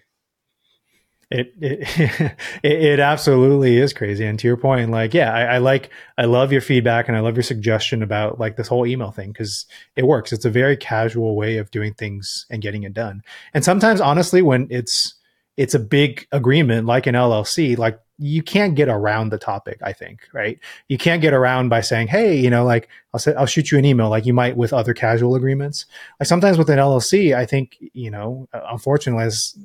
It, 1.32 1.54
it 1.60 2.36
it 2.62 3.00
absolutely 3.00 3.78
is 3.78 3.92
crazy. 3.92 4.24
And 4.26 4.38
to 4.38 4.46
your 4.46 4.58
point, 4.58 4.90
like, 4.90 5.14
yeah, 5.14 5.32
I, 5.32 5.54
I, 5.54 5.58
like, 5.58 5.90
I 6.18 6.26
love 6.26 6.52
your 6.52 6.60
feedback 6.60 7.08
and 7.08 7.16
I 7.16 7.20
love 7.20 7.36
your 7.36 7.42
suggestion 7.42 8.02
about 8.02 8.38
like 8.38 8.56
this 8.56 8.68
whole 8.68 8.86
email 8.86 9.10
thing 9.10 9.32
because 9.32 9.66
it 9.96 10.06
works. 10.06 10.32
It's 10.32 10.44
a 10.44 10.50
very 10.50 10.76
casual 10.76 11.34
way 11.34 11.56
of 11.56 11.70
doing 11.70 11.94
things 11.94 12.44
and 12.50 12.60
getting 12.60 12.82
it 12.82 12.92
done. 12.92 13.22
And 13.54 13.64
sometimes, 13.64 14.00
honestly, 14.00 14.42
when 14.42 14.66
it's 14.70 15.14
it's 15.56 15.74
a 15.74 15.78
big 15.78 16.26
agreement 16.32 16.86
like 16.86 17.06
an 17.06 17.14
LLC, 17.14 17.76
like 17.76 17.98
you 18.18 18.42
can't 18.42 18.74
get 18.74 18.88
around 18.88 19.30
the 19.30 19.38
topic. 19.38 19.78
I 19.82 19.92
think, 19.92 20.28
right? 20.32 20.58
You 20.88 20.98
can't 20.98 21.22
get 21.22 21.32
around 21.32 21.70
by 21.70 21.80
saying, 21.80 22.08
"Hey, 22.08 22.36
you 22.36 22.50
know, 22.50 22.64
like 22.64 22.88
I'll 23.14 23.20
say, 23.20 23.34
I'll 23.34 23.46
shoot 23.46 23.70
you 23.72 23.78
an 23.78 23.84
email," 23.84 24.10
like 24.10 24.26
you 24.26 24.34
might 24.34 24.56
with 24.56 24.72
other 24.72 24.94
casual 24.94 25.34
agreements. 25.34 25.86
Like 26.20 26.26
sometimes 26.26 26.58
with 26.58 26.70
an 26.70 26.78
LLC, 26.78 27.34
I 27.34 27.46
think, 27.46 27.78
you 27.94 28.10
know, 28.10 28.48
unfortunately, 28.52 29.24
as 29.24 29.56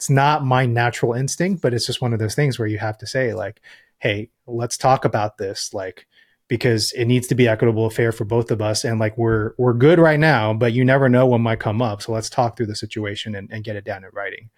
it's 0.00 0.08
not 0.08 0.46
my 0.46 0.64
natural 0.64 1.12
instinct, 1.12 1.60
but 1.60 1.74
it's 1.74 1.84
just 1.84 2.00
one 2.00 2.14
of 2.14 2.18
those 2.18 2.34
things 2.34 2.58
where 2.58 2.66
you 2.66 2.78
have 2.78 2.96
to 2.96 3.06
say 3.06 3.34
like, 3.34 3.60
"Hey, 3.98 4.30
let's 4.46 4.78
talk 4.78 5.04
about 5.04 5.36
this," 5.36 5.74
like 5.74 6.06
because 6.48 6.92
it 6.92 7.04
needs 7.04 7.26
to 7.26 7.34
be 7.34 7.46
equitable, 7.46 7.90
fair 7.90 8.10
for 8.10 8.24
both 8.24 8.50
of 8.50 8.62
us, 8.62 8.82
and 8.82 8.98
like 8.98 9.18
we're 9.18 9.52
we're 9.58 9.74
good 9.74 9.98
right 9.98 10.18
now, 10.18 10.54
but 10.54 10.72
you 10.72 10.86
never 10.86 11.10
know 11.10 11.26
what 11.26 11.42
might 11.42 11.60
come 11.60 11.82
up. 11.82 12.00
So 12.00 12.12
let's 12.12 12.30
talk 12.30 12.56
through 12.56 12.68
the 12.68 12.74
situation 12.74 13.34
and, 13.34 13.50
and 13.52 13.62
get 13.62 13.76
it 13.76 13.84
down 13.84 14.04
in 14.04 14.10
writing. 14.14 14.48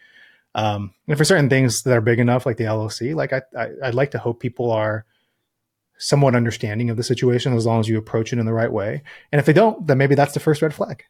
Um, 0.54 0.94
and 1.08 1.18
for 1.18 1.25
certain 1.25 1.49
things 1.49 1.82
that 1.82 1.96
are 1.96 2.00
big 2.00 2.20
enough, 2.20 2.46
like 2.46 2.56
the 2.56 2.64
LLC, 2.64 3.12
like 3.16 3.32
I, 3.32 3.42
I 3.58 3.70
I'd 3.82 3.94
like 3.96 4.12
to 4.12 4.20
hope 4.20 4.38
people 4.38 4.70
are 4.70 5.04
somewhat 5.99 6.37
understanding 6.37 6.88
of 6.88 6.96
the 6.96 7.02
situation 7.02 7.52
as 7.52 7.66
long 7.66 7.80
as 7.80 7.88
you 7.88 7.99
approach 7.99 8.32
it 8.32 8.38
in 8.38 8.46
the 8.46 8.52
right 8.52 8.70
way. 8.70 9.02
And 9.32 9.40
if 9.40 9.46
they 9.46 9.52
don't, 9.52 9.88
then 9.88 9.99
maybe 9.99 10.14
that's 10.14 10.34
the 10.34 10.40
first 10.40 10.62
red 10.62 10.72
flag. 10.72 11.02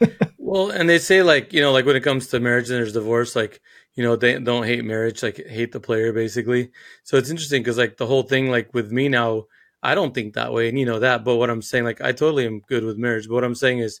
well, 0.54 0.70
and 0.70 0.88
they 0.88 0.98
say 1.00 1.22
like 1.24 1.52
you 1.52 1.60
know 1.60 1.72
like 1.72 1.84
when 1.84 1.96
it 1.96 2.02
comes 2.04 2.28
to 2.28 2.38
marriage 2.38 2.70
and 2.70 2.78
there's 2.78 2.92
divorce, 2.92 3.34
like 3.34 3.60
you 3.96 4.04
know 4.04 4.14
they 4.14 4.38
don't 4.38 4.62
hate 4.64 4.84
marriage, 4.84 5.20
like 5.20 5.36
hate 5.48 5.72
the 5.72 5.80
player 5.80 6.12
basically. 6.12 6.70
So 7.02 7.16
it's 7.16 7.28
interesting 7.28 7.62
because 7.62 7.76
like 7.76 7.96
the 7.96 8.06
whole 8.06 8.22
thing 8.22 8.50
like 8.50 8.72
with 8.72 8.92
me 8.92 9.08
now, 9.08 9.46
I 9.82 9.96
don't 9.96 10.14
think 10.14 10.34
that 10.34 10.52
way, 10.52 10.68
and 10.68 10.78
you 10.78 10.86
know 10.86 11.00
that. 11.00 11.24
But 11.24 11.36
what 11.38 11.50
I'm 11.50 11.60
saying, 11.60 11.82
like 11.84 12.00
I 12.00 12.12
totally 12.12 12.46
am 12.46 12.60
good 12.60 12.84
with 12.84 12.96
marriage. 12.98 13.26
But 13.26 13.34
what 13.34 13.44
I'm 13.44 13.56
saying 13.56 13.80
is 13.80 14.00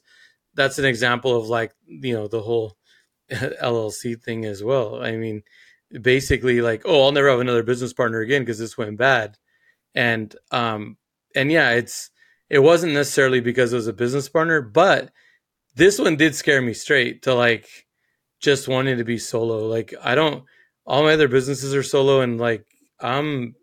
that's 0.54 0.78
an 0.78 0.84
example 0.84 1.36
of 1.36 1.48
like 1.48 1.74
you 1.86 2.14
know 2.14 2.28
the 2.28 2.42
whole 2.42 2.76
LLC 3.32 4.14
thing 4.22 4.44
as 4.44 4.62
well. 4.62 5.02
I 5.02 5.16
mean, 5.16 5.42
basically 6.02 6.60
like 6.60 6.82
oh 6.84 7.02
I'll 7.04 7.12
never 7.12 7.30
have 7.30 7.40
another 7.40 7.64
business 7.64 7.92
partner 7.92 8.20
again 8.20 8.42
because 8.42 8.60
this 8.60 8.78
went 8.78 8.96
bad, 8.98 9.38
and 9.94 10.34
um 10.52 10.98
and 11.34 11.52
yeah 11.52 11.70
it's 11.72 12.10
it 12.50 12.60
wasn't 12.60 12.94
necessarily 12.94 13.40
because 13.40 13.72
it 13.72 13.76
was 13.76 13.88
a 13.88 13.92
business 13.92 14.28
partner, 14.28 14.60
but 14.62 15.10
this 15.74 15.98
one 15.98 16.16
did 16.16 16.34
scare 16.34 16.62
me 16.62 16.74
straight 16.74 17.22
to 17.22 17.34
like 17.34 17.68
just 18.40 18.68
wanting 18.68 18.98
to 18.98 19.04
be 19.04 19.18
solo. 19.18 19.66
Like 19.66 19.94
I 20.02 20.14
don't 20.14 20.44
all 20.86 21.02
my 21.02 21.14
other 21.14 21.28
businesses 21.28 21.74
are 21.74 21.82
solo 21.82 22.20
and 22.20 22.38
like 22.38 22.64
I'm 23.00 23.54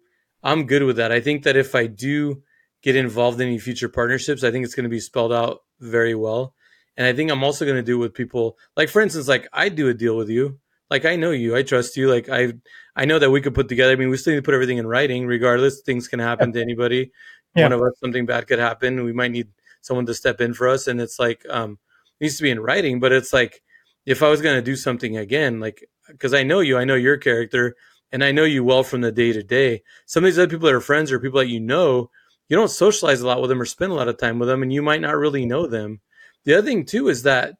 I'm 0.43 0.65
good 0.65 0.83
with 0.83 0.97
that. 0.97 1.11
I 1.11 1.21
think 1.21 1.43
that 1.43 1.55
if 1.55 1.75
I 1.75 1.87
do 1.87 2.41
get 2.81 2.95
involved 2.95 3.39
in 3.39 3.47
any 3.47 3.59
future 3.59 3.89
partnerships, 3.89 4.43
I 4.43 4.51
think 4.51 4.65
it's 4.65 4.75
going 4.75 4.85
to 4.85 4.89
be 4.89 4.99
spelled 4.99 5.31
out 5.31 5.59
very 5.79 6.15
well. 6.15 6.55
And 6.97 7.05
I 7.05 7.13
think 7.13 7.31
I'm 7.31 7.43
also 7.43 7.63
going 7.63 7.77
to 7.77 7.83
do 7.83 7.97
with 7.97 8.13
people 8.13 8.57
like 8.75 8.89
for 8.89 9.01
instance 9.01 9.27
like 9.27 9.47
I 9.53 9.69
do 9.69 9.87
a 9.87 9.93
deal 9.93 10.17
with 10.17 10.29
you. 10.29 10.59
Like 10.89 11.05
I 11.05 11.15
know 11.15 11.31
you, 11.31 11.55
I 11.55 11.63
trust 11.63 11.95
you. 11.95 12.09
Like 12.09 12.27
I 12.27 12.53
I 12.95 13.05
know 13.05 13.19
that 13.19 13.31
we 13.31 13.39
could 13.39 13.55
put 13.55 13.69
together. 13.69 13.93
I 13.93 13.95
mean, 13.95 14.09
we 14.09 14.17
still 14.17 14.33
need 14.33 14.39
to 14.39 14.43
put 14.43 14.53
everything 14.53 14.77
in 14.77 14.87
writing 14.87 15.25
regardless. 15.25 15.81
Things 15.81 16.09
can 16.09 16.19
happen 16.19 16.49
yeah. 16.49 16.55
to 16.55 16.61
anybody. 16.61 17.11
Yeah. 17.55 17.63
One 17.63 17.71
of 17.73 17.81
us 17.81 17.93
something 17.99 18.25
bad 18.25 18.47
could 18.47 18.59
happen. 18.59 19.05
We 19.05 19.13
might 19.13 19.31
need 19.31 19.47
someone 19.81 20.05
to 20.05 20.13
step 20.13 20.41
in 20.41 20.53
for 20.53 20.67
us 20.67 20.87
and 20.87 20.99
it's 20.99 21.17
like 21.17 21.45
um 21.49 21.79
needs 22.21 22.37
to 22.37 22.43
be 22.43 22.51
in 22.51 22.59
writing, 22.59 22.99
but 22.99 23.11
it's 23.11 23.33
like 23.33 23.61
if 24.05 24.23
I 24.23 24.29
was 24.29 24.41
going 24.41 24.55
to 24.55 24.61
do 24.61 24.75
something 24.75 25.17
again, 25.17 25.59
like 25.59 25.83
because 26.07 26.33
I 26.33 26.43
know 26.43 26.59
you, 26.59 26.77
I 26.77 26.85
know 26.85 26.95
your 26.95 27.17
character, 27.17 27.75
and 28.11 28.23
I 28.23 28.31
know 28.31 28.43
you 28.43 28.63
well 28.63 28.83
from 28.83 29.01
the 29.01 29.11
day 29.11 29.33
to 29.33 29.43
day. 29.43 29.81
Some 30.05 30.23
of 30.23 30.27
these 30.27 30.39
other 30.39 30.49
people 30.49 30.67
that 30.67 30.75
are 30.75 30.81
friends 30.81 31.11
or 31.11 31.19
people 31.19 31.39
that 31.39 31.47
you 31.47 31.59
know, 31.59 32.09
you 32.49 32.57
don't 32.57 32.69
socialize 32.69 33.21
a 33.21 33.27
lot 33.27 33.41
with 33.41 33.49
them 33.49 33.61
or 33.61 33.65
spend 33.65 33.91
a 33.91 33.95
lot 33.95 34.07
of 34.07 34.17
time 34.17 34.39
with 34.39 34.47
them, 34.47 34.61
and 34.61 34.71
you 34.71 34.81
might 34.81 35.01
not 35.01 35.17
really 35.17 35.45
know 35.45 35.67
them. 35.67 36.01
The 36.45 36.55
other 36.55 36.67
thing 36.67 36.85
too 36.85 37.09
is 37.09 37.23
that 37.23 37.55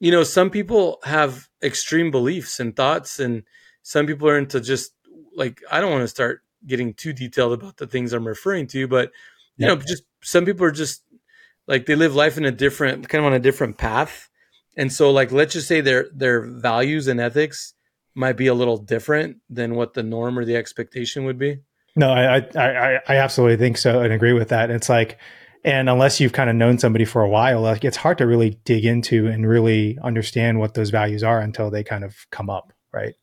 you 0.00 0.10
know 0.10 0.24
some 0.24 0.50
people 0.50 0.98
have 1.04 1.48
extreme 1.62 2.10
beliefs 2.10 2.60
and 2.60 2.74
thoughts, 2.74 3.20
and 3.20 3.44
some 3.82 4.06
people 4.06 4.28
are 4.28 4.38
into 4.38 4.60
just 4.60 4.92
like 5.34 5.60
I 5.70 5.80
don't 5.80 5.92
want 5.92 6.02
to 6.02 6.08
start 6.08 6.42
getting 6.66 6.94
too 6.94 7.12
detailed 7.12 7.52
about 7.52 7.76
the 7.76 7.86
things 7.86 8.12
I'm 8.12 8.26
referring 8.26 8.66
to, 8.68 8.88
but 8.88 9.10
you 9.56 9.66
know, 9.66 9.76
just 9.76 10.04
some 10.22 10.44
people 10.44 10.64
are 10.64 10.70
just 10.70 11.02
like 11.68 11.86
they 11.86 11.94
live 11.94 12.16
life 12.16 12.36
in 12.36 12.44
a 12.44 12.50
different 12.50 13.08
kind 13.08 13.24
of 13.24 13.26
on 13.26 13.34
a 13.34 13.38
different 13.38 13.76
path. 13.76 14.28
And 14.76 14.92
so 14.92 15.10
like 15.10 15.30
let's 15.30 15.52
just 15.52 15.68
say 15.68 15.80
their 15.80 16.08
their 16.12 16.40
values 16.40 17.06
and 17.06 17.20
ethics 17.20 17.74
might 18.14 18.36
be 18.36 18.48
a 18.48 18.54
little 18.54 18.78
different 18.78 19.36
than 19.48 19.76
what 19.76 19.94
the 19.94 20.02
norm 20.02 20.38
or 20.38 20.44
the 20.44 20.56
expectation 20.56 21.24
would 21.24 21.38
be. 21.38 21.58
No 21.94 22.10
i 22.10 22.38
i 22.56 23.00
i 23.06 23.16
absolutely 23.16 23.58
think 23.58 23.76
so 23.76 24.00
and 24.00 24.12
agree 24.12 24.32
with 24.32 24.48
that. 24.48 24.70
It's 24.70 24.88
like 24.88 25.18
and 25.64 25.90
unless 25.90 26.18
you've 26.20 26.32
kind 26.32 26.48
of 26.48 26.56
known 26.56 26.78
somebody 26.78 27.04
for 27.04 27.22
a 27.22 27.28
while 27.28 27.60
like 27.60 27.84
it's 27.84 27.96
hard 27.96 28.18
to 28.18 28.26
really 28.26 28.58
dig 28.64 28.84
into 28.84 29.26
and 29.26 29.46
really 29.46 29.98
understand 30.02 30.58
what 30.58 30.74
those 30.74 30.90
values 30.90 31.22
are 31.22 31.40
until 31.40 31.70
they 31.70 31.84
kind 31.84 32.04
of 32.04 32.26
come 32.30 32.48
up 32.48 32.72
right? 32.92 33.14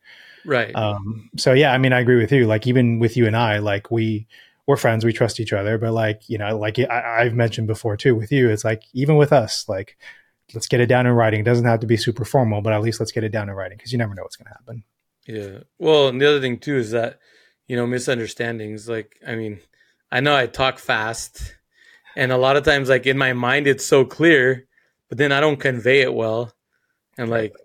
Right. 0.46 0.76
Um 0.76 1.32
so 1.38 1.54
yeah 1.54 1.74
i 1.74 1.78
mean 1.78 1.94
i 1.94 2.00
agree 2.00 2.18
with 2.18 2.32
you. 2.32 2.46
Like 2.46 2.68
even 2.68 3.00
with 3.00 3.18
you 3.18 3.26
and 3.26 3.36
i 3.36 3.58
like 3.58 3.90
we 3.90 4.28
we're 4.68 4.78
friends, 4.78 5.06
we 5.06 5.14
trust 5.14 5.40
each 5.40 5.54
other. 5.54 5.78
But 5.78 5.94
like, 5.94 6.28
you 6.28 6.38
know, 6.38 6.58
like 6.58 6.80
I, 6.80 7.24
have 7.24 7.34
mentioned 7.34 7.68
before 7.68 7.98
too 7.98 8.16
with 8.16 8.32
you, 8.32 8.50
it's 8.50 8.66
like 8.66 8.84
even 8.94 9.16
with 9.16 9.32
us, 9.32 9.68
like 9.68 9.98
let's 10.54 10.68
get 10.68 10.80
it 10.80 10.88
down 10.88 11.06
in 11.06 11.14
writing. 11.14 11.40
It 11.40 11.46
doesn't 11.46 11.66
have 11.66 11.80
to 11.82 11.88
be 11.88 11.98
super 11.98 12.26
formal, 12.26 12.62
but 12.62 12.74
at 12.74 12.82
least 12.82 13.00
let's 13.00 13.12
get 13.12 13.24
it 13.24 13.32
down 13.32 13.50
in 13.50 13.56
writing 13.56 13.78
because 13.78 13.92
you 13.92 13.98
never 13.98 14.14
know 14.14 14.24
what's 14.24 14.36
going 14.36 14.48
to 14.48 14.54
happen. 14.54 14.84
Yeah. 15.28 15.64
Well, 15.80 16.08
and 16.10 16.22
the 16.22 16.28
other 16.28 16.42
thing 16.42 16.60
too 16.60 16.78
is 16.78 16.92
that 16.92 17.20
you 17.68 17.76
know 17.76 17.88
misunderstandings. 17.88 18.88
Like, 18.88 19.18
I 19.26 19.36
mean, 19.36 19.60
I 20.12 20.20
know 20.20 20.36
I 20.36 20.48
talk 20.48 20.80
fast, 20.80 21.56
and 22.16 22.32
a 22.32 22.38
lot 22.38 22.58
of 22.58 22.64
times, 22.64 22.90
like 22.90 23.06
in 23.08 23.18
my 23.18 23.34
mind, 23.34 23.68
it's 23.68 23.86
so 23.86 24.06
clear, 24.06 24.68
but 25.10 25.18
then 25.18 25.32
I 25.32 25.40
don't 25.40 25.60
convey 25.60 26.02
it 26.02 26.14
well, 26.14 26.54
and 27.18 27.30
like, 27.30 27.56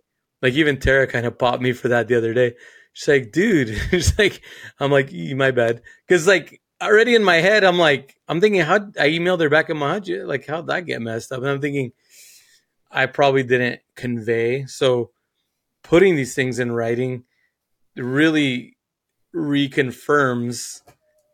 like 0.41 0.55
even 0.55 0.79
Tara 0.79 1.07
kind 1.07 1.27
of 1.27 1.39
popped 1.39 1.63
me 1.63 1.73
for 1.73 1.89
that 1.89 2.09
the 2.09 2.17
other 2.17 2.33
day. 2.33 2.55
She's 2.93 3.09
like, 3.09 3.33
dude, 3.33 3.79
she's 3.91 4.19
like, 4.19 4.41
I'm 4.79 4.91
like, 4.91 5.13
my 5.13 5.51
bad. 5.51 5.83
Cause 6.09 6.27
like, 6.27 6.60
already 6.81 7.15
in 7.15 7.25
my 7.25 7.37
head, 7.37 7.65
I'm 7.65 7.79
like, 7.79 8.17
I'm 8.29 8.41
thinking, 8.41 8.61
how 8.63 8.77
I 8.77 9.09
emailed 9.09 9.41
her 9.41 9.49
back 9.51 9.71
in 9.71 9.77
my 9.77 9.95
head, 9.95 10.07
like, 10.25 10.47
how'd 10.47 10.67
that 10.69 10.87
get 10.87 11.03
messed 11.03 11.33
up? 11.33 11.41
And 11.41 11.49
I'm 11.49 11.61
thinking, 11.61 11.93
I 12.91 13.07
probably 13.07 13.43
didn't 13.43 13.81
convey. 13.95 14.67
So 14.67 15.11
putting 15.83 16.17
these 16.17 16.35
things 16.35 16.59
in 16.59 16.73
writing 16.73 17.25
really 17.97 18.77
reconfirms 19.35 20.83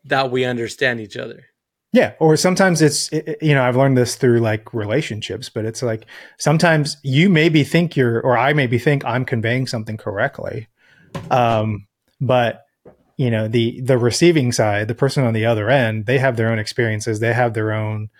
that 0.04 0.30
we 0.30 0.44
understand 0.44 1.00
each 1.00 1.16
other. 1.16 1.46
Yeah, 1.92 2.12
or 2.18 2.36
sometimes 2.36 2.82
it's 2.82 3.10
you 3.12 3.54
know 3.54 3.62
I've 3.62 3.76
learned 3.76 3.96
this 3.96 4.16
through 4.16 4.40
like 4.40 4.74
relationships, 4.74 5.48
but 5.48 5.64
it's 5.64 5.82
like 5.82 6.04
sometimes 6.36 6.98
you 7.02 7.30
maybe 7.30 7.64
think 7.64 7.96
you're 7.96 8.20
or 8.20 8.36
I 8.36 8.52
maybe 8.52 8.78
think 8.78 9.02
I'm 9.06 9.24
conveying 9.24 9.66
something 9.66 9.96
correctly, 9.96 10.68
um, 11.30 11.86
but 12.20 12.65
you 13.16 13.30
know 13.30 13.48
the 13.48 13.80
the 13.80 13.98
receiving 13.98 14.52
side 14.52 14.88
the 14.88 14.94
person 14.94 15.24
on 15.24 15.32
the 15.32 15.46
other 15.46 15.70
end 15.70 16.06
they 16.06 16.18
have 16.18 16.36
their 16.36 16.50
own 16.50 16.58
experiences 16.58 17.20
they 17.20 17.32
have 17.32 17.54
their 17.54 17.72
own 17.72 18.10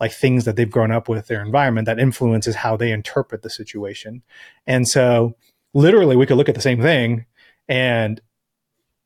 like 0.00 0.12
things 0.12 0.44
that 0.44 0.56
they've 0.56 0.70
grown 0.70 0.90
up 0.90 1.08
with 1.08 1.28
their 1.28 1.42
environment 1.42 1.86
that 1.86 1.98
influences 1.98 2.56
how 2.56 2.76
they 2.76 2.90
interpret 2.90 3.42
the 3.42 3.50
situation. 3.50 4.22
And 4.66 4.88
so 4.88 5.36
literally 5.72 6.16
we 6.16 6.26
could 6.26 6.36
look 6.36 6.48
at 6.48 6.54
the 6.54 6.60
same 6.60 6.82
thing 6.82 7.26
and 7.68 8.20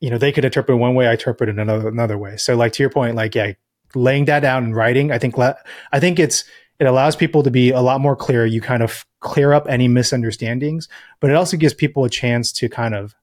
you 0.00 0.11
know 0.11 0.19
they 0.19 0.33
could 0.33 0.45
interpret 0.45 0.76
it 0.76 0.81
one 0.81 0.95
way 0.95 1.07
i 1.09 1.12
interpret 1.12 1.49
it 1.49 1.59
another 1.59 1.88
another 1.88 2.19
way. 2.19 2.37
So 2.37 2.57
like 2.57 2.73
to 2.75 2.83
your 2.83 2.90
point 2.90 3.17
like 3.17 3.35
yeah 3.35 3.52
laying 3.95 4.26
that 4.26 4.40
down 4.40 4.64
in 4.64 4.75
writing 4.75 5.11
i 5.11 5.19
think 5.19 5.38
i 5.38 6.00
think 6.00 6.19
it's 6.19 6.45
it 6.78 6.87
allows 6.87 7.17
people 7.17 7.43
to 7.43 7.50
be 7.50 7.71
a 7.71 7.81
lot 7.81 8.00
more 8.00 8.14
clear. 8.14 8.47
You 8.47 8.61
kind 8.61 8.83
of 8.83 9.07
clear 9.21 9.52
up 9.52 9.67
any 9.69 9.88
misunderstandings 9.88 10.88
but 11.21 11.31
it 11.31 11.37
also 11.37 11.57
gives 11.57 11.75
people 11.75 12.05
a 12.05 12.11
chance 12.11 12.52
to 12.52 12.69
kind 12.69 12.95
of 12.95 13.14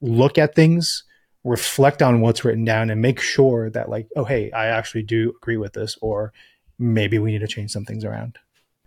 look 0.00 0.38
at 0.38 0.54
things 0.54 1.04
reflect 1.44 2.02
on 2.02 2.20
what's 2.20 2.44
written 2.44 2.64
down 2.64 2.90
and 2.90 3.00
make 3.00 3.20
sure 3.20 3.70
that 3.70 3.88
like 3.88 4.08
oh 4.16 4.24
hey 4.24 4.50
i 4.52 4.66
actually 4.66 5.02
do 5.02 5.32
agree 5.40 5.56
with 5.56 5.72
this 5.72 5.96
or 6.02 6.32
maybe 6.78 7.18
we 7.18 7.32
need 7.32 7.40
to 7.40 7.46
change 7.48 7.70
some 7.72 7.84
things 7.84 8.04
around. 8.04 8.38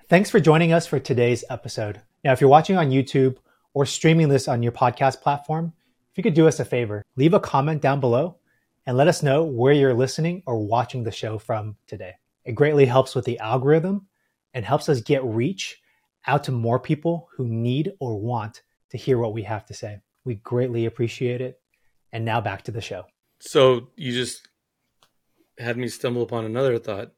Thanks 0.08 0.30
for 0.30 0.40
joining 0.40 0.72
us 0.74 0.88
for 0.88 1.00
today's 1.00 1.44
episode. 1.50 2.02
Now 2.24 2.34
if 2.34 2.42
you're 2.42 2.50
watching 2.50 2.78
on 2.78 2.92
youtube 2.92 3.38
or 3.74 3.86
streaming 3.86 4.30
this 4.30 4.48
on 4.48 4.64
your 4.64 4.74
podcast 4.74 5.22
platform 5.22 5.74
if 6.12 6.18
you 6.18 6.24
could 6.24 6.34
do 6.34 6.48
us 6.48 6.60
a 6.60 6.66
favor 6.66 7.04
leave 7.16 7.34
a 7.34 7.40
comment 7.40 7.82
down 7.82 8.00
below 8.00 8.38
and 8.86 8.98
let 8.98 9.08
us 9.08 9.24
know 9.24 9.44
where 9.44 9.74
you're 9.74 9.94
listening 9.94 10.44
or 10.46 10.60
watching 10.60 11.04
the 11.04 11.12
show 11.12 11.38
from 11.38 11.78
today. 11.88 12.16
It 12.44 12.54
greatly 12.54 12.86
helps 12.86 13.14
with 13.14 13.26
the 13.26 13.40
algorithm 13.40 14.08
and 14.54 14.66
helps 14.66 14.90
us 14.90 15.02
get 15.02 15.24
reach 15.24 15.82
out 16.28 16.44
to 16.46 16.52
more 16.52 16.80
people 16.80 17.30
who 17.36 17.48
need 17.48 17.94
or 18.00 18.20
want 18.20 18.64
to 18.90 18.98
hear 18.98 19.18
what 19.18 19.34
we 19.34 19.44
have 19.44 19.66
to 19.68 19.74
say. 19.74 20.00
We 20.26 20.36
greatly 20.36 20.86
appreciate 20.86 21.42
it 21.42 21.61
and 22.12 22.26
now 22.26 22.42
back 22.42 22.64
to 22.64 22.72
the 22.72 22.82
show. 22.82 23.06
So 23.40 23.90
you 23.96 24.12
just 24.12 24.48
had 25.58 25.78
me 25.78 25.88
stumble 25.88 26.22
upon 26.22 26.46
another 26.46 26.78
thought. 26.78 27.12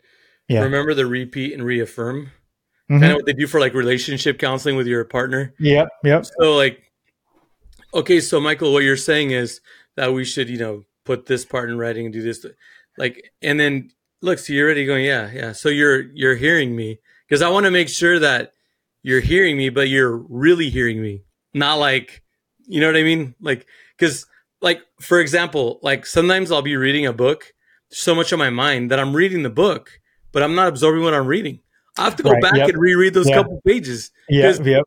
Yeah. 0.47 0.61
Remember 0.61 0.93
the 0.93 1.05
repeat 1.05 1.53
and 1.53 1.63
reaffirm? 1.63 2.31
Mm-hmm. 2.89 2.99
Kind 2.99 3.11
of 3.11 3.15
what 3.17 3.25
they 3.25 3.33
do 3.33 3.47
for 3.47 3.59
like 3.59 3.73
relationship 3.73 4.37
counseling 4.39 4.75
with 4.75 4.87
your 4.87 5.03
partner. 5.05 5.53
Yep. 5.59 5.87
Yep. 6.03 6.25
So 6.37 6.55
like, 6.55 6.91
okay, 7.93 8.19
so 8.19 8.39
Michael, 8.39 8.73
what 8.73 8.83
you're 8.83 8.97
saying 8.97 9.31
is 9.31 9.61
that 9.95 10.13
we 10.13 10.25
should, 10.25 10.49
you 10.49 10.57
know, 10.57 10.83
put 11.05 11.25
this 11.25 11.45
part 11.45 11.69
in 11.69 11.77
writing 11.77 12.05
and 12.05 12.13
do 12.13 12.21
this, 12.21 12.45
like, 12.97 13.31
and 13.41 13.59
then 13.59 13.91
look, 14.21 14.39
so 14.39 14.53
you're 14.53 14.65
already 14.65 14.85
going, 14.85 15.05
yeah, 15.05 15.29
yeah. 15.31 15.51
So 15.51 15.69
you're 15.69 16.01
you're 16.13 16.35
hearing 16.35 16.75
me 16.75 16.99
because 17.27 17.41
I 17.41 17.49
want 17.49 17.65
to 17.65 17.71
make 17.71 17.89
sure 17.89 18.19
that 18.19 18.53
you're 19.01 19.19
hearing 19.19 19.57
me, 19.57 19.69
but 19.69 19.89
you're 19.89 20.15
really 20.15 20.69
hearing 20.69 21.01
me, 21.01 21.23
not 21.53 21.75
like, 21.75 22.23
you 22.65 22.79
know 22.79 22.87
what 22.87 22.95
I 22.95 23.03
mean? 23.03 23.35
Like, 23.41 23.67
because 23.97 24.25
like 24.63 24.81
for 24.99 25.19
example, 25.19 25.79
like 25.83 26.05
sometimes 26.07 26.51
I'll 26.51 26.63
be 26.63 26.77
reading 26.77 27.05
a 27.05 27.13
book, 27.13 27.53
so 27.89 28.15
much 28.15 28.33
on 28.33 28.39
my 28.39 28.49
mind 28.49 28.89
that 28.89 28.99
I'm 28.99 29.13
reading 29.15 29.43
the 29.43 29.49
book, 29.49 29.99
but 30.31 30.41
I'm 30.41 30.55
not 30.55 30.69
absorbing 30.69 31.03
what 31.03 31.13
I'm 31.13 31.27
reading. 31.27 31.59
I 31.97 32.05
have 32.05 32.15
to 32.15 32.23
go 32.23 32.31
right, 32.31 32.41
back 32.41 32.55
yep. 32.55 32.69
and 32.69 32.77
reread 32.77 33.13
those 33.13 33.27
couple 33.27 33.61
pages. 33.67 34.09
Yeah, 34.29 34.51
yep. 34.63 34.85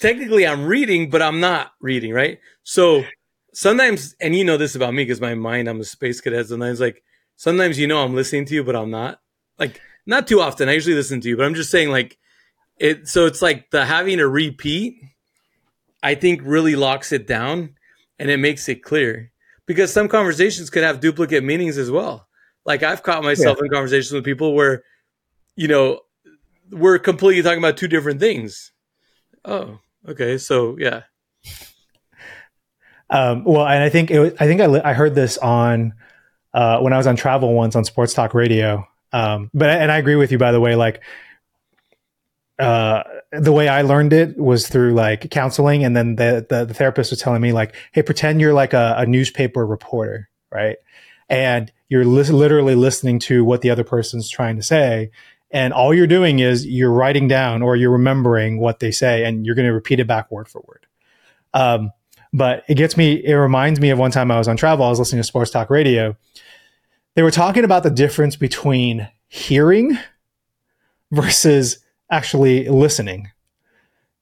Technically, 0.00 0.46
I'm 0.46 0.66
reading, 0.66 1.08
but 1.08 1.22
I'm 1.22 1.40
not 1.40 1.72
reading. 1.80 2.12
Right. 2.12 2.40
So 2.64 3.04
sometimes, 3.54 4.14
and 4.20 4.34
you 4.34 4.44
know 4.44 4.58
this 4.58 4.74
about 4.74 4.92
me 4.92 5.04
because 5.04 5.20
my 5.20 5.34
mind, 5.34 5.68
I'm 5.68 5.80
a 5.80 5.84
space 5.84 6.20
cadet. 6.20 6.48
Sometimes, 6.48 6.80
like 6.80 7.02
sometimes 7.36 7.78
you 7.78 7.86
know 7.86 8.02
I'm 8.02 8.14
listening 8.14 8.44
to 8.46 8.54
you, 8.54 8.64
but 8.64 8.76
I'm 8.76 8.90
not. 8.90 9.20
Like 9.56 9.80
not 10.04 10.26
too 10.26 10.40
often. 10.40 10.68
I 10.68 10.72
usually 10.72 10.96
listen 10.96 11.20
to 11.20 11.28
you, 11.28 11.36
but 11.36 11.46
I'm 11.46 11.54
just 11.54 11.70
saying 11.70 11.90
like 11.90 12.18
it. 12.76 13.06
So 13.06 13.26
it's 13.26 13.40
like 13.40 13.70
the 13.70 13.86
having 13.86 14.18
to 14.18 14.28
repeat. 14.28 15.00
I 16.02 16.16
think 16.16 16.40
really 16.44 16.76
locks 16.76 17.12
it 17.12 17.26
down 17.26 17.75
and 18.18 18.30
it 18.30 18.38
makes 18.38 18.68
it 18.68 18.82
clear 18.82 19.32
because 19.66 19.92
some 19.92 20.08
conversations 20.08 20.70
could 20.70 20.82
have 20.82 21.00
duplicate 21.00 21.44
meanings 21.44 21.78
as 21.78 21.90
well. 21.90 22.28
Like 22.64 22.82
I've 22.82 23.02
caught 23.02 23.22
myself 23.22 23.58
yeah. 23.58 23.66
in 23.66 23.70
conversations 23.70 24.12
with 24.12 24.24
people 24.24 24.54
where, 24.54 24.84
you 25.54 25.68
know, 25.68 26.00
we're 26.70 26.98
completely 26.98 27.42
talking 27.42 27.58
about 27.58 27.76
two 27.76 27.88
different 27.88 28.20
things. 28.20 28.72
Oh, 29.44 29.78
okay. 30.08 30.38
So 30.38 30.76
yeah. 30.78 31.02
Um, 33.08 33.44
well, 33.44 33.66
and 33.66 33.84
I 33.84 33.88
think 33.88 34.10
it 34.10 34.18
was, 34.18 34.32
I 34.40 34.46
think 34.46 34.60
I, 34.60 34.90
I 34.90 34.92
heard 34.92 35.14
this 35.14 35.38
on, 35.38 35.94
uh, 36.52 36.80
when 36.80 36.92
I 36.92 36.96
was 36.96 37.06
on 37.06 37.14
travel 37.14 37.54
once 37.54 37.76
on 37.76 37.84
sports 37.84 38.14
talk 38.14 38.34
radio. 38.34 38.86
Um, 39.12 39.50
but, 39.54 39.70
and 39.70 39.92
I 39.92 39.98
agree 39.98 40.16
with 40.16 40.32
you, 40.32 40.38
by 40.38 40.50
the 40.50 40.60
way, 40.60 40.74
like, 40.74 41.02
uh, 42.58 43.04
the 43.40 43.52
way 43.52 43.68
I 43.68 43.82
learned 43.82 44.12
it 44.12 44.36
was 44.36 44.68
through 44.68 44.94
like 44.94 45.30
counseling, 45.30 45.84
and 45.84 45.96
then 45.96 46.16
the 46.16 46.46
the, 46.48 46.64
the 46.64 46.74
therapist 46.74 47.10
was 47.10 47.20
telling 47.20 47.42
me 47.42 47.52
like, 47.52 47.74
"Hey, 47.92 48.02
pretend 48.02 48.40
you're 48.40 48.54
like 48.54 48.72
a, 48.72 48.94
a 48.98 49.06
newspaper 49.06 49.66
reporter, 49.66 50.28
right? 50.50 50.76
And 51.28 51.72
you're 51.88 52.04
li- 52.04 52.24
literally 52.24 52.74
listening 52.74 53.18
to 53.20 53.44
what 53.44 53.62
the 53.62 53.70
other 53.70 53.84
person's 53.84 54.28
trying 54.28 54.56
to 54.56 54.62
say, 54.62 55.10
and 55.50 55.72
all 55.72 55.94
you're 55.94 56.06
doing 56.06 56.38
is 56.38 56.66
you're 56.66 56.92
writing 56.92 57.28
down 57.28 57.62
or 57.62 57.76
you're 57.76 57.90
remembering 57.90 58.58
what 58.58 58.80
they 58.80 58.90
say, 58.90 59.24
and 59.24 59.46
you're 59.46 59.54
going 59.54 59.68
to 59.68 59.74
repeat 59.74 60.00
it 60.00 60.06
back 60.06 60.30
word 60.30 60.48
for 60.48 60.62
word." 60.66 60.86
Um, 61.54 61.92
but 62.32 62.64
it 62.68 62.74
gets 62.74 62.96
me. 62.96 63.24
It 63.24 63.34
reminds 63.34 63.80
me 63.80 63.90
of 63.90 63.98
one 63.98 64.10
time 64.10 64.30
I 64.30 64.38
was 64.38 64.48
on 64.48 64.56
travel. 64.56 64.84
I 64.84 64.90
was 64.90 64.98
listening 64.98 65.20
to 65.20 65.26
sports 65.26 65.50
talk 65.50 65.70
radio. 65.70 66.16
They 67.14 67.22
were 67.22 67.30
talking 67.30 67.64
about 67.64 67.82
the 67.82 67.90
difference 67.90 68.36
between 68.36 69.08
hearing 69.28 69.98
versus 71.10 71.78
actually 72.10 72.68
listening. 72.68 73.30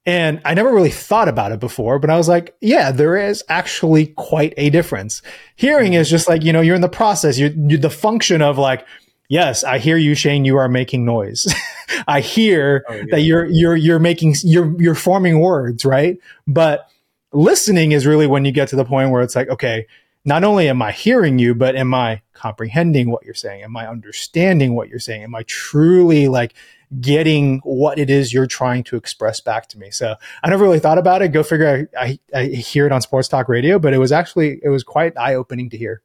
And 0.07 0.39
I 0.45 0.53
never 0.53 0.71
really 0.71 0.91
thought 0.91 1.27
about 1.27 1.51
it 1.51 1.59
before, 1.59 1.97
but 1.97 2.11
I 2.11 2.17
was 2.17 2.27
like, 2.27 2.55
yeah, 2.61 2.91
there 2.91 3.17
is 3.17 3.43
actually 3.49 4.07
quite 4.07 4.53
a 4.55 4.69
difference. 4.69 5.23
Hearing 5.55 5.93
is 5.93 6.09
just 6.09 6.29
like, 6.29 6.43
you 6.43 6.53
know, 6.53 6.61
you're 6.61 6.75
in 6.75 6.81
the 6.81 6.89
process, 6.89 7.39
you're, 7.39 7.49
you're 7.49 7.79
the 7.79 7.89
function 7.89 8.43
of 8.43 8.59
like, 8.59 8.85
yes, 9.29 9.63
I 9.63 9.79
hear 9.79 9.97
you, 9.97 10.13
Shanne, 10.13 10.45
you 10.45 10.57
are 10.57 10.69
making 10.69 11.05
noise. 11.05 11.51
I 12.07 12.19
hear 12.21 12.85
oh, 12.87 12.93
yeah. 12.93 13.03
that 13.11 13.21
you're, 13.21 13.45
you're, 13.45 13.75
you're 13.75 13.99
making, 13.99 14.35
you're, 14.43 14.79
you're 14.79 14.95
forming 14.95 15.39
words, 15.39 15.85
right? 15.85 16.19
But 16.45 16.87
listening 17.33 17.91
is 17.91 18.05
really 18.05 18.27
when 18.27 18.45
you 18.45 18.51
get 18.51 18.67
to 18.69 18.75
the 18.75 18.85
point 18.85 19.09
where 19.09 19.23
it's 19.23 19.35
like, 19.35 19.49
okay, 19.49 19.87
not 20.23 20.43
only 20.43 20.69
am 20.69 20.81
I 20.81 20.91
hearing 20.91 21.39
you, 21.39 21.55
but 21.55 21.75
am 21.75 21.93
I 21.93 22.21
comprehending 22.33 23.09
what 23.09 23.23
you're 23.23 23.33
saying? 23.33 23.63
Am 23.63 23.77
I 23.77 23.87
understanding 23.87 24.75
what 24.75 24.89
you're 24.89 24.99
saying? 24.99 25.23
Am 25.23 25.35
I 25.35 25.43
truly 25.43 26.27
like 26.27 26.55
getting 27.01 27.59
what 27.63 27.99
it 27.99 28.09
is 28.09 28.33
you're 28.33 28.47
trying 28.47 28.83
to 28.83 28.95
express 28.95 29.39
back 29.39 29.67
to 29.67 29.79
me. 29.79 29.91
So 29.91 30.15
I 30.43 30.49
never 30.49 30.63
really 30.63 30.79
thought 30.79 30.97
about 30.97 31.21
it. 31.21 31.29
Go 31.29 31.43
figure. 31.43 31.89
I, 31.97 32.19
I, 32.33 32.39
I 32.39 32.45
hear 32.45 32.85
it 32.85 32.91
on 32.91 33.01
sports 33.01 33.27
talk 33.27 33.49
radio, 33.49 33.79
but 33.79 33.93
it 33.93 33.97
was 33.97 34.11
actually 34.11 34.59
it 34.63 34.69
was 34.69 34.83
quite 34.83 35.17
eye 35.17 35.35
opening 35.35 35.69
to 35.71 35.77
hear. 35.77 36.01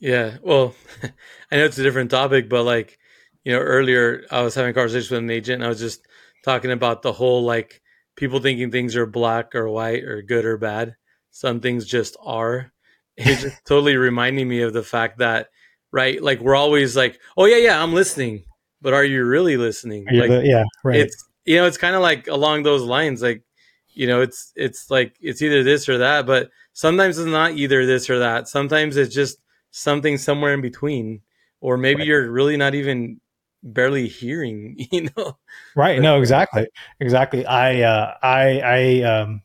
Yeah, 0.00 0.36
well, 0.42 0.74
I 1.50 1.56
know 1.56 1.64
it's 1.64 1.78
a 1.78 1.82
different 1.82 2.10
topic, 2.10 2.48
but 2.48 2.64
like 2.64 2.98
you 3.44 3.52
know, 3.52 3.60
earlier 3.60 4.24
I 4.30 4.42
was 4.42 4.54
having 4.54 4.70
a 4.70 4.74
conversation 4.74 5.14
with 5.14 5.24
an 5.24 5.30
agent, 5.30 5.56
and 5.56 5.64
I 5.64 5.68
was 5.68 5.80
just 5.80 6.06
talking 6.44 6.70
about 6.70 7.02
the 7.02 7.12
whole 7.12 7.42
like 7.42 7.82
people 8.16 8.40
thinking 8.40 8.70
things 8.70 8.96
are 8.96 9.06
black 9.06 9.54
or 9.54 9.68
white 9.68 10.04
or 10.04 10.22
good 10.22 10.44
or 10.44 10.56
bad. 10.56 10.96
Some 11.30 11.60
things 11.60 11.86
just 11.86 12.16
are. 12.22 12.70
It's 13.16 13.42
just 13.42 13.64
totally 13.64 13.96
reminding 13.96 14.48
me 14.48 14.62
of 14.62 14.72
the 14.72 14.82
fact 14.82 15.18
that 15.18 15.50
right, 15.92 16.20
like 16.20 16.40
we're 16.40 16.56
always 16.56 16.96
like, 16.96 17.20
oh 17.36 17.44
yeah, 17.44 17.58
yeah, 17.58 17.80
I'm 17.80 17.94
listening 17.94 18.42
but 18.84 18.92
are 18.92 19.02
you 19.02 19.24
really 19.24 19.56
listening? 19.56 20.06
Like, 20.12 20.44
yeah, 20.44 20.64
right. 20.84 21.00
It's 21.00 21.24
you 21.46 21.56
know, 21.56 21.66
it's 21.66 21.78
kind 21.78 21.96
of 21.96 22.02
like 22.02 22.28
along 22.28 22.64
those 22.64 22.82
lines. 22.82 23.22
Like, 23.22 23.42
you 23.88 24.06
know, 24.06 24.20
it's 24.20 24.52
it's 24.54 24.90
like 24.90 25.16
it's 25.20 25.40
either 25.40 25.64
this 25.64 25.88
or 25.88 25.98
that, 25.98 26.26
but 26.26 26.50
sometimes 26.74 27.18
it's 27.18 27.26
not 27.26 27.52
either 27.52 27.86
this 27.86 28.10
or 28.10 28.18
that. 28.18 28.46
Sometimes 28.46 28.98
it's 28.98 29.14
just 29.14 29.38
something 29.70 30.18
somewhere 30.18 30.52
in 30.52 30.60
between, 30.60 31.22
or 31.62 31.78
maybe 31.78 32.00
right. 32.00 32.08
you're 32.08 32.30
really 32.30 32.58
not 32.58 32.74
even 32.74 33.20
barely 33.62 34.06
hearing. 34.06 34.76
You 34.92 35.08
know, 35.16 35.38
right? 35.74 35.98
No, 36.00 36.20
exactly, 36.20 36.68
exactly. 37.00 37.46
I 37.46 37.80
uh, 37.80 38.14
I 38.22 38.60
I 38.60 39.02
um. 39.02 39.42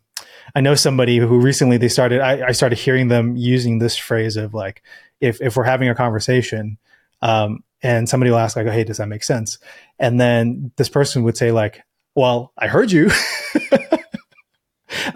I 0.55 0.61
know 0.61 0.73
somebody 0.73 1.17
who 1.17 1.39
recently 1.39 1.77
they 1.77 1.89
started. 1.89 2.21
I, 2.21 2.47
I 2.47 2.51
started 2.53 2.79
hearing 2.79 3.07
them 3.07 3.37
using 3.37 3.77
this 3.77 3.95
phrase 3.95 4.35
of 4.35 4.55
like, 4.55 4.81
if 5.21 5.39
if 5.41 5.55
we're 5.55 5.63
having 5.63 5.89
a 5.89 5.95
conversation, 5.95 6.79
um, 7.21 7.63
and 7.81 8.07
somebody 8.09 8.31
will 8.31 8.39
ask 8.39 8.55
like, 8.55 8.67
oh, 8.67 8.71
"Hey, 8.71 8.83
does 8.83 8.97
that 8.97 9.07
make 9.07 9.23
sense?" 9.23 9.57
And 9.97 10.19
then 10.19 10.71
this 10.75 10.89
person 10.89 11.23
would 11.23 11.37
say 11.37 11.51
like, 11.51 11.81
"Well, 12.15 12.53
I 12.57 12.67
heard 12.67 12.91
you." 12.91 13.09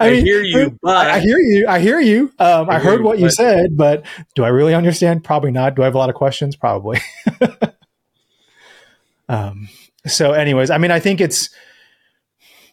I, 0.00 0.08
I 0.08 0.10
mean, 0.10 0.24
hear 0.24 0.42
you, 0.42 0.78
but 0.82 1.08
I 1.08 1.20
hear 1.20 1.38
you. 1.38 1.66
I 1.66 1.80
hear 1.80 2.00
you. 2.00 2.32
Um, 2.38 2.70
I, 2.70 2.76
I 2.76 2.78
heard 2.78 3.02
what 3.02 3.18
you 3.18 3.30
said, 3.30 3.76
but 3.76 4.04
do 4.34 4.44
I 4.44 4.48
really 4.48 4.74
understand? 4.74 5.24
Probably 5.24 5.50
not. 5.50 5.74
Do 5.74 5.82
I 5.82 5.86
have 5.86 5.94
a 5.94 5.98
lot 5.98 6.08
of 6.08 6.14
questions? 6.14 6.56
Probably. 6.56 7.00
um, 9.28 9.68
so, 10.06 10.32
anyways, 10.32 10.70
I 10.70 10.78
mean, 10.78 10.90
I 10.90 11.00
think 11.00 11.20
it's 11.20 11.50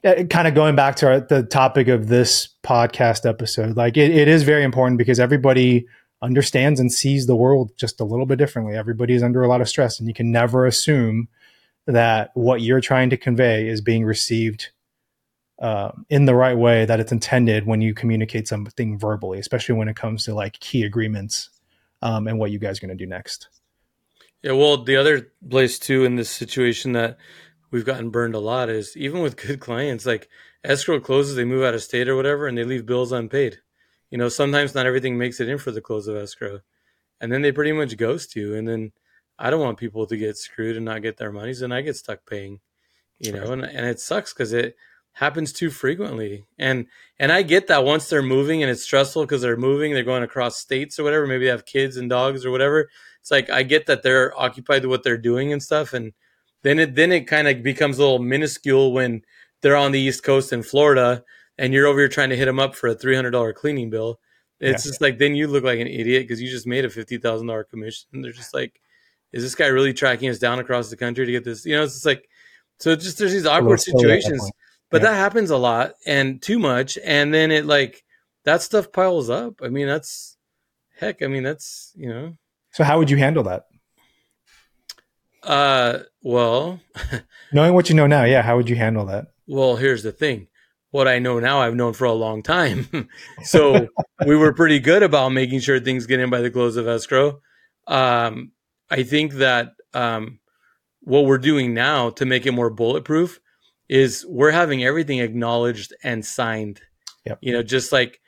uh, 0.03 0.23
kind 0.29 0.47
of 0.47 0.53
going 0.53 0.75
back 0.75 0.95
to 0.97 1.07
our, 1.07 1.19
the 1.21 1.43
topic 1.43 1.87
of 1.87 2.07
this 2.07 2.49
podcast 2.63 3.27
episode. 3.27 3.77
Like, 3.77 3.97
it, 3.97 4.11
it 4.11 4.27
is 4.27 4.43
very 4.43 4.63
important 4.63 4.97
because 4.97 5.19
everybody 5.19 5.87
understands 6.21 6.79
and 6.79 6.91
sees 6.91 7.25
the 7.25 7.35
world 7.35 7.71
just 7.77 7.99
a 7.99 8.03
little 8.03 8.25
bit 8.25 8.37
differently. 8.37 8.75
Everybody 8.75 9.13
is 9.13 9.23
under 9.23 9.43
a 9.43 9.47
lot 9.47 9.61
of 9.61 9.69
stress, 9.69 9.99
and 9.99 10.07
you 10.07 10.13
can 10.13 10.31
never 10.31 10.65
assume 10.65 11.27
that 11.87 12.31
what 12.35 12.61
you're 12.61 12.81
trying 12.81 13.09
to 13.09 13.17
convey 13.17 13.67
is 13.67 13.81
being 13.81 14.05
received 14.05 14.69
uh, 15.59 15.91
in 16.09 16.25
the 16.25 16.35
right 16.35 16.57
way 16.57 16.85
that 16.85 16.99
it's 16.99 17.11
intended 17.11 17.65
when 17.65 17.81
you 17.81 17.93
communicate 17.93 18.47
something 18.47 18.97
verbally, 18.97 19.39
especially 19.39 19.75
when 19.75 19.87
it 19.87 19.95
comes 19.95 20.25
to 20.25 20.33
like 20.33 20.59
key 20.59 20.83
agreements 20.83 21.49
um, 22.01 22.27
and 22.27 22.39
what 22.39 22.51
you 22.51 22.59
guys 22.59 22.77
are 22.77 22.87
going 22.87 22.97
to 22.97 23.03
do 23.03 23.09
next. 23.09 23.47
Yeah, 24.41 24.53
well, 24.53 24.83
the 24.83 24.95
other 24.95 25.31
place 25.47 25.77
too 25.77 26.03
in 26.03 26.15
this 26.15 26.29
situation 26.29 26.93
that 26.93 27.17
we've 27.69 27.85
gotten 27.85 28.09
burned 28.09 28.33
a 28.33 28.39
lot 28.39 28.69
is 28.69 28.97
even 28.97 29.21
with 29.21 29.37
good 29.37 29.59
clients, 29.59 30.05
like 30.05 30.29
escrow 30.63 30.99
closes, 30.99 31.35
they 31.35 31.45
move 31.45 31.63
out 31.63 31.75
of 31.75 31.83
state 31.83 32.09
or 32.09 32.15
whatever, 32.15 32.47
and 32.47 32.57
they 32.57 32.63
leave 32.63 32.85
bills 32.85 33.11
unpaid 33.11 33.59
you 34.11 34.17
know, 34.17 34.29
sometimes 34.29 34.75
not 34.75 34.85
everything 34.85 35.17
makes 35.17 35.39
it 35.39 35.49
in 35.49 35.57
for 35.57 35.71
the 35.71 35.81
close 35.81 36.07
of 36.07 36.15
escrow. 36.15 36.59
And 37.19 37.31
then 37.31 37.41
they 37.41 37.51
pretty 37.51 37.71
much 37.71 37.97
ghost 37.97 38.35
you. 38.35 38.55
And 38.55 38.67
then 38.67 38.91
I 39.39 39.49
don't 39.49 39.61
want 39.61 39.79
people 39.79 40.05
to 40.05 40.17
get 40.17 40.37
screwed 40.37 40.75
and 40.75 40.85
not 40.85 41.01
get 41.01 41.17
their 41.17 41.31
monies 41.31 41.63
and 41.63 41.73
I 41.73 41.81
get 41.81 41.95
stuck 41.95 42.19
paying, 42.29 42.59
you 43.17 43.31
know, 43.31 43.51
and, 43.51 43.63
and 43.63 43.87
it 43.87 43.99
sucks 43.99 44.33
because 44.33 44.53
it, 44.53 44.75
happens 45.13 45.51
too 45.51 45.69
frequently. 45.69 46.45
And 46.57 46.87
and 47.19 47.31
I 47.31 47.41
get 47.41 47.67
that 47.67 47.83
once 47.83 48.09
they're 48.09 48.21
moving 48.21 48.61
and 48.61 48.71
it's 48.71 48.83
stressful 48.83 49.23
because 49.23 49.41
they're 49.41 49.57
moving, 49.57 49.93
they're 49.93 50.03
going 50.03 50.23
across 50.23 50.57
states 50.57 50.99
or 50.99 51.03
whatever. 51.03 51.27
Maybe 51.27 51.45
they 51.45 51.51
have 51.51 51.65
kids 51.65 51.97
and 51.97 52.09
dogs 52.09 52.45
or 52.45 52.51
whatever. 52.51 52.89
It's 53.19 53.31
like 53.31 53.49
I 53.49 53.63
get 53.63 53.85
that 53.87 54.03
they're 54.03 54.37
occupied 54.39 54.83
with 54.83 54.89
what 54.89 55.03
they're 55.03 55.17
doing 55.17 55.53
and 55.53 55.61
stuff. 55.61 55.93
And 55.93 56.13
then 56.63 56.79
it 56.79 56.95
then 56.95 57.11
it 57.11 57.27
kind 57.27 57.47
of 57.47 57.63
becomes 57.63 57.97
a 57.97 58.01
little 58.01 58.19
minuscule 58.19 58.93
when 58.93 59.23
they're 59.61 59.75
on 59.75 59.91
the 59.91 59.99
East 59.99 60.23
Coast 60.23 60.53
in 60.53 60.63
Florida 60.63 61.23
and 61.57 61.73
you're 61.73 61.87
over 61.87 61.99
here 61.99 62.07
trying 62.07 62.29
to 62.29 62.37
hit 62.37 62.45
them 62.45 62.59
up 62.59 62.75
for 62.75 62.87
a 62.87 62.95
three 62.95 63.15
hundred 63.15 63.31
dollar 63.31 63.53
cleaning 63.53 63.89
bill. 63.89 64.19
It's 64.59 64.85
yeah. 64.85 64.89
just 64.89 65.01
like 65.01 65.17
then 65.17 65.35
you 65.35 65.47
look 65.47 65.63
like 65.63 65.79
an 65.79 65.87
idiot 65.87 66.23
because 66.23 66.41
you 66.41 66.49
just 66.49 66.67
made 66.67 66.85
a 66.85 66.89
fifty 66.89 67.17
thousand 67.17 67.47
dollar 67.47 67.63
commission. 67.63 68.21
They're 68.21 68.31
just 68.31 68.53
like, 68.53 68.79
is 69.31 69.43
this 69.43 69.55
guy 69.55 69.67
really 69.67 69.93
tracking 69.93 70.29
us 70.29 70.39
down 70.39 70.59
across 70.59 70.89
the 70.89 70.97
country 70.97 71.25
to 71.25 71.31
get 71.31 71.43
this? 71.43 71.65
You 71.65 71.77
know, 71.77 71.83
it's 71.83 71.93
just 71.93 72.05
like 72.05 72.27
so. 72.79 72.95
Just 72.95 73.17
there's 73.17 73.31
these 73.33 73.45
awkward 73.45 73.81
situations, 73.81 74.51
but 74.89 75.01
yeah. 75.01 75.09
that 75.09 75.15
happens 75.17 75.49
a 75.49 75.57
lot 75.57 75.93
and 76.05 76.41
too 76.41 76.59
much, 76.59 76.97
and 77.03 77.33
then 77.33 77.51
it 77.51 77.65
like 77.65 78.03
that 78.45 78.61
stuff 78.61 78.91
piles 78.91 79.29
up. 79.29 79.61
I 79.63 79.69
mean, 79.69 79.87
that's 79.87 80.37
heck. 80.99 81.21
I 81.21 81.27
mean, 81.27 81.43
that's 81.43 81.91
you 81.95 82.09
know. 82.09 82.37
So 82.71 82.83
how 82.83 82.99
would 82.99 83.09
you 83.09 83.17
handle 83.17 83.43
that? 83.43 83.65
Uh, 85.43 85.99
well, 86.21 86.79
knowing 87.51 87.73
what 87.73 87.89
you 87.89 87.95
know 87.95 88.07
now, 88.07 88.23
yeah, 88.25 88.41
how 88.41 88.57
would 88.57 88.69
you 88.69 88.75
handle 88.75 89.05
that? 89.07 89.27
Well, 89.47 89.75
here's 89.75 90.03
the 90.03 90.11
thing. 90.11 90.47
What 90.91 91.07
I 91.07 91.19
know 91.19 91.39
now, 91.39 91.61
I've 91.61 91.75
known 91.75 91.93
for 91.93 92.05
a 92.05 92.13
long 92.13 92.43
time. 92.43 93.09
so 93.43 93.87
we 94.25 94.35
were 94.35 94.53
pretty 94.53 94.79
good 94.79 95.03
about 95.03 95.29
making 95.29 95.61
sure 95.61 95.79
things 95.79 96.05
get 96.05 96.19
in 96.19 96.29
by 96.29 96.41
the 96.41 96.51
close 96.51 96.75
of 96.75 96.87
escrow. 96.87 97.39
Um, 97.87 98.51
I 98.89 99.03
think 99.03 99.33
that 99.35 99.73
um, 99.93 100.39
what 101.01 101.25
we're 101.25 101.37
doing 101.37 101.73
now 101.73 102.09
to 102.11 102.25
make 102.25 102.45
it 102.45 102.51
more 102.51 102.69
bulletproof 102.69 103.39
is 103.87 104.25
we're 104.27 104.51
having 104.51 104.83
everything 104.83 105.19
acknowledged 105.19 105.93
and 106.03 106.25
signed. 106.25 106.81
Yep. 107.25 107.39
You 107.41 107.53
know, 107.53 107.63
just 107.63 107.91
like 107.91 108.19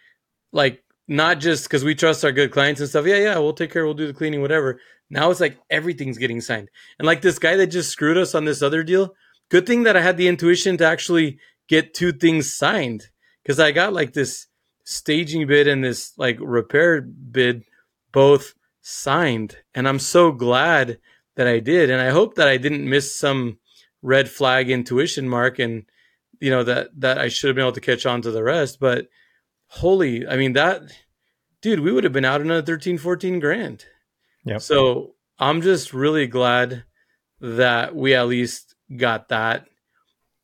like 0.52 0.84
not 1.08 1.40
just 1.40 1.66
because 1.66 1.84
we 1.84 1.96
trust 1.96 2.24
our 2.24 2.32
good 2.32 2.52
clients 2.52 2.80
and 2.80 2.90
stuff. 2.90 3.06
Yeah, 3.06 3.18
yeah, 3.18 3.38
we'll 3.40 3.54
take 3.54 3.72
care. 3.72 3.86
We'll 3.86 3.94
do 3.94 4.08
the 4.08 4.14
cleaning, 4.14 4.42
whatever. 4.42 4.80
Now 5.10 5.30
it's 5.32 5.40
like 5.40 5.58
everything's 5.70 6.18
getting 6.18 6.42
signed. 6.42 6.70
And 6.98 7.06
like 7.06 7.22
this 7.22 7.40
guy 7.40 7.56
that 7.58 7.68
just 7.68 7.92
screwed 7.92 8.18
us 8.18 8.34
on 8.34 8.46
this 8.46 8.62
other 8.62 8.84
deal. 8.84 9.14
Good 9.50 9.68
thing 9.68 9.84
that 9.84 9.98
I 9.98 10.02
had 10.02 10.18
the 10.18 10.28
intuition 10.28 10.78
to 10.78 10.86
actually 10.86 11.40
get 11.74 11.94
two 11.94 12.12
things 12.12 12.56
signed 12.56 13.10
because 13.42 13.60
I 13.60 13.72
got 13.72 13.94
like 13.94 14.14
this 14.14 14.48
staging 14.84 15.48
bid 15.48 15.68
and 15.68 15.84
this 15.84 16.14
like 16.18 16.38
repair 16.40 17.02
bid 17.02 17.64
both 18.12 18.54
signed. 18.82 19.58
And 19.74 19.88
I'm 19.88 20.00
so 20.00 20.32
glad 20.32 21.00
that 21.36 21.48
I 21.48 21.60
did. 21.60 21.90
And 21.90 22.02
I 22.02 22.10
hope 22.10 22.36
that 22.36 22.48
I 22.48 22.58
didn't 22.58 22.88
miss 22.88 23.16
some 23.16 23.58
red 24.02 24.30
flag 24.30 24.70
intuition 24.70 25.28
mark 25.28 25.60
and 25.60 25.86
you 26.40 26.50
know 26.50 26.64
that 26.64 26.90
that 27.00 27.18
I 27.18 27.30
should 27.30 27.48
have 27.48 27.56
been 27.56 27.64
able 27.64 27.72
to 27.72 27.82
catch 27.82 28.06
on 28.06 28.22
to 28.22 28.32
the 28.32 28.44
rest. 28.44 28.80
But 28.80 29.08
holy, 29.68 30.28
I 30.28 30.36
mean 30.36 30.54
that 30.54 30.84
dude, 31.62 31.80
we 31.80 31.92
would 31.92 32.04
have 32.04 32.14
been 32.14 32.26
out 32.26 32.42
another 32.42 32.62
13, 32.62 32.98
14 32.98 33.40
grand. 33.40 33.86
Yeah. 34.46 34.58
So 34.58 35.16
I'm 35.40 35.62
just 35.62 35.94
really 35.94 36.28
glad 36.28 36.84
that 37.40 37.96
we 37.96 38.14
at 38.14 38.28
least 38.28 38.76
got 38.96 39.30
that. 39.30 39.68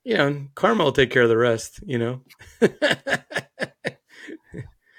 You 0.09 0.17
know, 0.17 0.47
karma 0.55 0.83
will 0.85 0.91
take 0.91 1.11
care 1.11 1.21
of 1.21 1.29
the 1.29 1.37
rest, 1.37 1.81
you 1.85 1.99
know. 1.99 2.21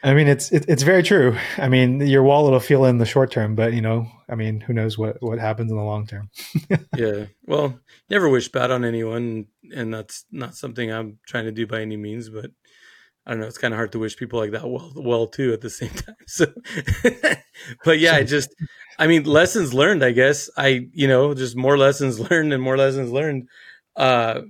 I 0.05 0.15
mean, 0.15 0.29
it's 0.29 0.53
it, 0.53 0.67
it's 0.69 0.85
very 0.85 1.03
true. 1.03 1.37
I 1.59 1.69
mean, 1.69 2.01
your 2.01 2.23
wallet 2.23 2.53
will 2.53 2.61
feel 2.61 2.85
in 2.85 2.99
the 2.99 3.05
short 3.05 3.33
term, 3.33 3.57
but 3.57 3.73
you 3.73 3.81
know, 3.81 4.07
I 4.29 4.37
mean, 4.37 4.61
who 4.61 4.73
knows 4.73 4.97
what 4.97 5.17
what 5.21 5.41
happens 5.41 5.73
in 5.73 5.77
the 5.77 5.83
long 5.83 6.07
term? 6.07 6.31
yeah. 6.97 7.25
Well, 7.45 7.81
never 8.09 8.29
wish 8.29 8.53
bad 8.53 8.71
on 8.71 8.85
anyone, 8.85 9.47
and 9.75 9.93
that's 9.93 10.27
not 10.31 10.55
something 10.55 10.93
I'm 10.93 11.19
trying 11.27 11.47
to 11.47 11.53
do 11.53 11.67
by 11.67 11.81
any 11.81 11.97
means. 11.97 12.29
But 12.29 12.53
I 13.27 13.33
don't 13.33 13.41
know. 13.41 13.49
It's 13.49 13.59
kind 13.59 13.75
of 13.75 13.79
hard 13.79 13.91
to 13.93 13.99
wish 13.99 14.17
people 14.17 14.39
like 14.39 14.53
that 14.53 14.71
well, 14.71 14.93
well 14.95 15.27
too 15.27 15.53
at 15.53 15.61
the 15.61 15.71
same 15.71 15.91
time. 15.91 16.15
So, 16.29 16.47
but 17.85 17.99
yeah, 17.99 18.15
I 18.15 18.23
just, 18.23 18.55
I 18.97 19.09
mean, 19.09 19.25
lessons 19.25 19.75
learned. 19.75 20.05
I 20.05 20.13
guess 20.13 20.49
I, 20.57 20.87
you 20.93 21.09
know, 21.09 21.35
just 21.35 21.57
more 21.57 21.77
lessons 21.77 22.21
learned 22.31 22.53
and 22.53 22.63
more 22.63 22.77
lessons 22.77 23.11
learned. 23.11 23.49
Uh, 23.97 24.43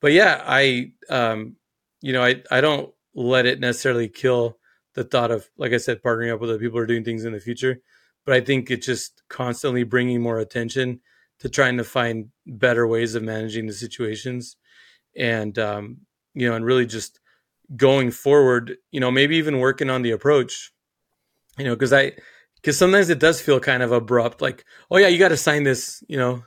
but 0.00 0.12
yeah, 0.12 0.42
I, 0.46 0.92
um, 1.10 1.56
you 2.00 2.12
know, 2.12 2.22
I 2.22 2.42
I 2.50 2.60
don't 2.60 2.92
let 3.14 3.46
it 3.46 3.60
necessarily 3.60 4.08
kill 4.08 4.58
the 4.94 5.04
thought 5.04 5.30
of, 5.30 5.48
like 5.56 5.72
I 5.72 5.78
said, 5.78 6.02
partnering 6.02 6.32
up 6.32 6.40
with 6.40 6.50
other 6.50 6.58
people 6.58 6.78
who 6.78 6.82
are 6.82 6.86
doing 6.86 7.04
things 7.04 7.24
in 7.24 7.32
the 7.32 7.40
future. 7.40 7.80
But 8.24 8.34
I 8.34 8.40
think 8.40 8.70
it's 8.70 8.86
just 8.86 9.22
constantly 9.28 9.84
bringing 9.84 10.20
more 10.20 10.38
attention 10.38 11.00
to 11.40 11.48
trying 11.48 11.76
to 11.76 11.84
find 11.84 12.28
better 12.46 12.86
ways 12.86 13.14
of 13.14 13.22
managing 13.22 13.66
the 13.66 13.72
situations, 13.72 14.56
and 15.16 15.58
um, 15.58 15.98
you 16.34 16.48
know, 16.48 16.56
and 16.56 16.64
really 16.64 16.86
just 16.86 17.20
going 17.76 18.10
forward. 18.10 18.76
You 18.90 19.00
know, 19.00 19.10
maybe 19.10 19.36
even 19.36 19.60
working 19.60 19.90
on 19.90 20.02
the 20.02 20.10
approach. 20.12 20.72
You 21.58 21.64
know, 21.64 21.74
because 21.74 21.92
I 21.92 22.12
because 22.56 22.78
sometimes 22.78 23.08
it 23.08 23.18
does 23.18 23.40
feel 23.40 23.60
kind 23.60 23.82
of 23.82 23.92
abrupt, 23.92 24.40
like, 24.42 24.64
oh 24.90 24.96
yeah, 24.96 25.08
you 25.08 25.18
got 25.18 25.28
to 25.28 25.36
sign 25.36 25.62
this. 25.62 26.02
You 26.08 26.18
know, 26.18 26.44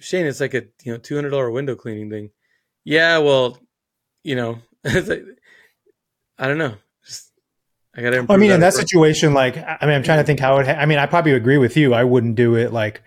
Shanne, 0.00 0.26
it's 0.26 0.40
like 0.40 0.54
a 0.54 0.64
you 0.84 0.92
know 0.92 0.98
two 0.98 1.14
hundred 1.14 1.30
dollar 1.30 1.50
window 1.50 1.74
cleaning 1.74 2.10
thing. 2.10 2.30
Yeah, 2.88 3.18
well, 3.18 3.58
you 4.24 4.34
know, 4.34 4.60
I 4.86 5.02
don't 6.38 6.56
know. 6.56 6.74
I 7.94 8.00
got 8.00 8.10
to. 8.10 8.26
I 8.30 8.38
mean, 8.38 8.50
in 8.50 8.60
that 8.60 8.72
situation, 8.72 9.34
like, 9.34 9.58
I 9.58 9.76
mean, 9.82 9.94
I'm 9.94 10.02
trying 10.02 10.20
to 10.20 10.24
think 10.24 10.40
how 10.40 10.56
it. 10.56 10.66
Ha- 10.66 10.78
I 10.80 10.86
mean, 10.86 10.96
I 10.96 11.04
probably 11.04 11.32
agree 11.32 11.58
with 11.58 11.76
you. 11.76 11.92
I 11.92 12.04
wouldn't 12.04 12.34
do 12.36 12.54
it 12.54 12.72
like, 12.72 13.02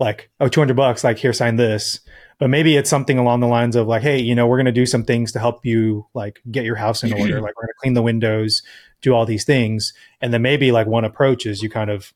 like, 0.00 0.28
oh, 0.40 0.48
200 0.48 0.74
bucks, 0.74 1.04
like, 1.04 1.18
here, 1.18 1.32
sign 1.32 1.54
this. 1.54 2.00
But 2.40 2.48
maybe 2.48 2.76
it's 2.76 2.90
something 2.90 3.16
along 3.16 3.38
the 3.38 3.46
lines 3.46 3.76
of 3.76 3.86
like, 3.86 4.02
hey, 4.02 4.18
you 4.18 4.34
know, 4.34 4.48
we're 4.48 4.56
going 4.56 4.66
to 4.66 4.72
do 4.72 4.86
some 4.86 5.04
things 5.04 5.30
to 5.32 5.38
help 5.38 5.64
you 5.64 6.08
like 6.14 6.42
get 6.50 6.64
your 6.64 6.74
house 6.74 7.04
in 7.04 7.12
order. 7.12 7.40
like, 7.40 7.56
we're 7.56 7.62
going 7.62 7.68
to 7.68 7.80
clean 7.80 7.94
the 7.94 8.02
windows, 8.02 8.62
do 9.02 9.14
all 9.14 9.24
these 9.24 9.44
things, 9.44 9.92
and 10.20 10.34
then 10.34 10.42
maybe 10.42 10.72
like 10.72 10.88
one 10.88 11.04
approach 11.04 11.46
is 11.46 11.62
you 11.62 11.70
kind 11.70 11.90
of 11.90 12.12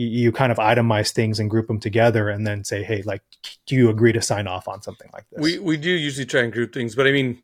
you, 0.00 0.30
kind 0.30 0.52
of 0.52 0.58
itemize 0.58 1.10
things 1.10 1.40
and 1.40 1.50
group 1.50 1.66
them 1.66 1.80
together 1.80 2.28
and 2.28 2.46
then 2.46 2.62
say 2.62 2.84
hey 2.84 3.02
like 3.02 3.22
do 3.66 3.74
you 3.74 3.88
agree 3.88 4.12
to 4.12 4.22
sign 4.22 4.46
off 4.46 4.68
on 4.68 4.80
something 4.80 5.10
like 5.12 5.24
this 5.30 5.42
we 5.42 5.58
we 5.58 5.76
do 5.76 5.90
usually 5.90 6.26
try 6.26 6.42
and 6.42 6.52
group 6.52 6.72
things 6.72 6.94
but 6.94 7.06
i 7.06 7.10
mean 7.10 7.42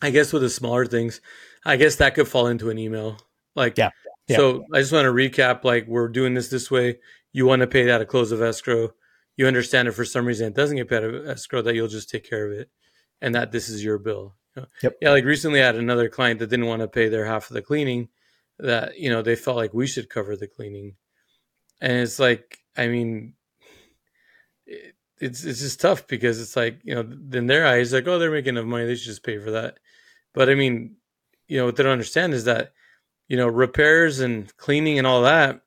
i 0.00 0.10
guess 0.10 0.32
with 0.32 0.42
the 0.42 0.48
smaller 0.48 0.86
things 0.86 1.20
I 1.64 1.76
guess 1.76 1.96
that 1.96 2.14
could 2.14 2.28
fall 2.28 2.46
into 2.46 2.70
an 2.70 2.78
email. 2.78 3.18
Like, 3.54 3.76
yeah. 3.76 3.90
yeah. 4.28 4.36
So 4.36 4.64
I 4.72 4.80
just 4.80 4.92
want 4.92 5.04
to 5.04 5.12
recap. 5.12 5.64
Like, 5.64 5.86
we're 5.86 6.08
doing 6.08 6.34
this 6.34 6.48
this 6.48 6.70
way. 6.70 6.98
You 7.32 7.46
want 7.46 7.60
to 7.60 7.66
pay 7.66 7.84
that 7.86 8.00
at 8.00 8.08
close 8.08 8.32
of 8.32 8.42
escrow. 8.42 8.90
You 9.36 9.46
understand 9.46 9.88
if 9.88 9.94
for 9.94 10.04
some 10.04 10.26
reason 10.26 10.48
it 10.48 10.54
doesn't 10.54 10.76
get 10.76 10.88
paid 10.88 11.04
at 11.04 11.26
escrow, 11.26 11.62
that 11.62 11.74
you'll 11.74 11.88
just 11.88 12.10
take 12.10 12.28
care 12.28 12.46
of 12.46 12.58
it, 12.58 12.70
and 13.20 13.34
that 13.34 13.52
this 13.52 13.68
is 13.68 13.84
your 13.84 13.98
bill. 13.98 14.34
Yep. 14.82 14.96
Yeah. 15.00 15.10
Like 15.10 15.24
recently, 15.24 15.62
I 15.62 15.66
had 15.66 15.76
another 15.76 16.08
client 16.08 16.40
that 16.40 16.48
didn't 16.48 16.66
want 16.66 16.82
to 16.82 16.88
pay 16.88 17.08
their 17.08 17.24
half 17.24 17.48
of 17.48 17.54
the 17.54 17.62
cleaning. 17.62 18.08
That 18.58 18.98
you 18.98 19.08
know 19.08 19.22
they 19.22 19.36
felt 19.36 19.56
like 19.56 19.72
we 19.72 19.86
should 19.86 20.10
cover 20.10 20.36
the 20.36 20.48
cleaning, 20.48 20.96
and 21.80 21.92
it's 21.92 22.18
like 22.18 22.58
I 22.76 22.88
mean, 22.88 23.34
it, 24.66 24.94
it's 25.18 25.44
it's 25.44 25.60
just 25.60 25.80
tough 25.80 26.06
because 26.06 26.40
it's 26.40 26.56
like 26.56 26.80
you 26.84 26.94
know 26.94 27.00
in 27.32 27.46
their 27.46 27.66
eyes 27.66 27.92
like 27.92 28.06
oh 28.06 28.18
they're 28.18 28.30
making 28.30 28.56
enough 28.56 28.66
money 28.66 28.86
they 28.86 28.94
should 28.94 29.06
just 29.06 29.24
pay 29.24 29.38
for 29.38 29.50
that, 29.52 29.78
but 30.34 30.48
I 30.48 30.54
mean 30.54 30.96
you 31.48 31.58
know 31.58 31.66
what 31.66 31.76
they 31.76 31.82
don't 31.82 31.92
understand 31.92 32.34
is 32.34 32.44
that 32.44 32.72
you 33.28 33.36
know 33.36 33.48
repairs 33.48 34.20
and 34.20 34.54
cleaning 34.56 34.98
and 34.98 35.06
all 35.06 35.22
that 35.22 35.62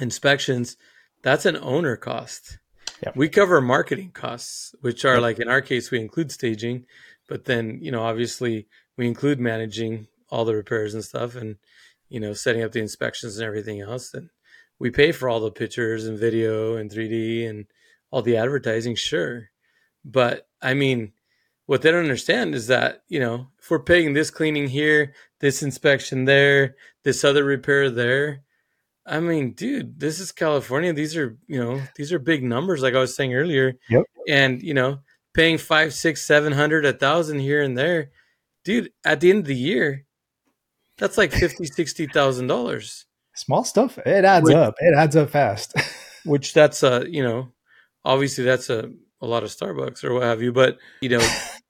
inspections 0.00 0.76
that's 1.22 1.46
an 1.46 1.56
owner 1.58 1.96
cost. 1.96 2.58
Yep. 3.04 3.16
we 3.16 3.28
cover 3.28 3.60
marketing 3.60 4.12
costs 4.12 4.76
which 4.80 5.04
are 5.04 5.20
like 5.20 5.40
in 5.40 5.48
our 5.48 5.60
case 5.60 5.90
we 5.90 5.98
include 5.98 6.30
staging 6.30 6.86
but 7.28 7.46
then 7.46 7.80
you 7.82 7.90
know 7.90 8.02
obviously 8.02 8.68
we 8.96 9.08
include 9.08 9.40
managing 9.40 10.06
all 10.30 10.44
the 10.44 10.54
repairs 10.54 10.94
and 10.94 11.04
stuff 11.04 11.36
and 11.36 11.56
you 12.08 12.20
know 12.20 12.32
setting 12.32 12.62
up 12.62 12.72
the 12.72 12.80
inspections 12.80 13.38
and 13.38 13.46
everything 13.46 13.80
else. 13.80 14.14
And 14.14 14.30
we 14.82 14.90
pay 14.90 15.12
for 15.12 15.28
all 15.28 15.38
the 15.38 15.52
pictures 15.52 16.06
and 16.06 16.18
video 16.18 16.74
and 16.74 16.90
3d 16.90 17.48
and 17.48 17.66
all 18.10 18.20
the 18.20 18.36
advertising 18.36 18.96
sure. 18.96 19.50
But 20.04 20.48
i 20.60 20.74
mean 20.74 21.12
what 21.66 21.82
they 21.82 21.92
don't 21.92 22.02
understand 22.02 22.54
is 22.56 22.66
that 22.66 23.04
you 23.08 23.20
know 23.20 23.46
if 23.60 23.70
we're 23.70 23.78
paying 23.78 24.12
this 24.12 24.30
cleaning 24.30 24.66
here 24.66 25.14
this 25.38 25.62
inspection 25.62 26.24
there 26.24 26.74
this 27.04 27.22
other 27.22 27.44
repair 27.44 27.88
there 27.88 28.42
i 29.06 29.20
mean 29.20 29.52
dude 29.52 30.00
this 30.00 30.18
is 30.18 30.32
california. 30.32 30.92
These 30.92 31.16
are 31.16 31.38
you 31.46 31.60
know 31.62 31.80
these 31.94 32.12
are 32.12 32.18
big 32.18 32.42
numbers 32.42 32.82
like 32.82 32.94
i 32.94 32.98
was 32.98 33.14
saying 33.14 33.34
earlier. 33.34 33.74
Yep. 33.88 34.04
And 34.28 34.60
you 34.60 34.74
know 34.74 34.98
paying 35.32 35.58
five 35.58 35.94
six 35.94 36.26
seven 36.26 36.52
hundred 36.52 36.84
a 36.84 36.92
thousand 36.92 37.38
here 37.38 37.62
and 37.62 37.78
there 37.78 38.10
dude 38.64 38.90
at 39.04 39.20
the 39.20 39.30
end 39.30 39.40
of 39.40 39.46
the 39.46 39.54
year 39.54 40.06
that's 40.98 41.16
like 41.16 41.30
fifty 41.30 41.66
sixty 41.66 42.08
thousand 42.08 42.48
dollars 42.48 43.06
small 43.34 43.64
stuff 43.64 43.98
it 43.98 44.24
adds 44.24 44.44
which, 44.44 44.54
up 44.54 44.74
it 44.78 44.94
adds 44.96 45.16
up 45.16 45.30
fast 45.30 45.74
which 46.24 46.52
that's 46.52 46.82
a 46.82 47.06
you 47.08 47.22
know 47.22 47.52
obviously 48.04 48.44
that's 48.44 48.70
a 48.70 48.90
a 49.20 49.26
lot 49.26 49.42
of 49.42 49.50
starbucks 49.50 50.04
or 50.04 50.14
what 50.14 50.24
have 50.24 50.42
you 50.42 50.52
but 50.52 50.78
you 51.00 51.08
know 51.08 51.26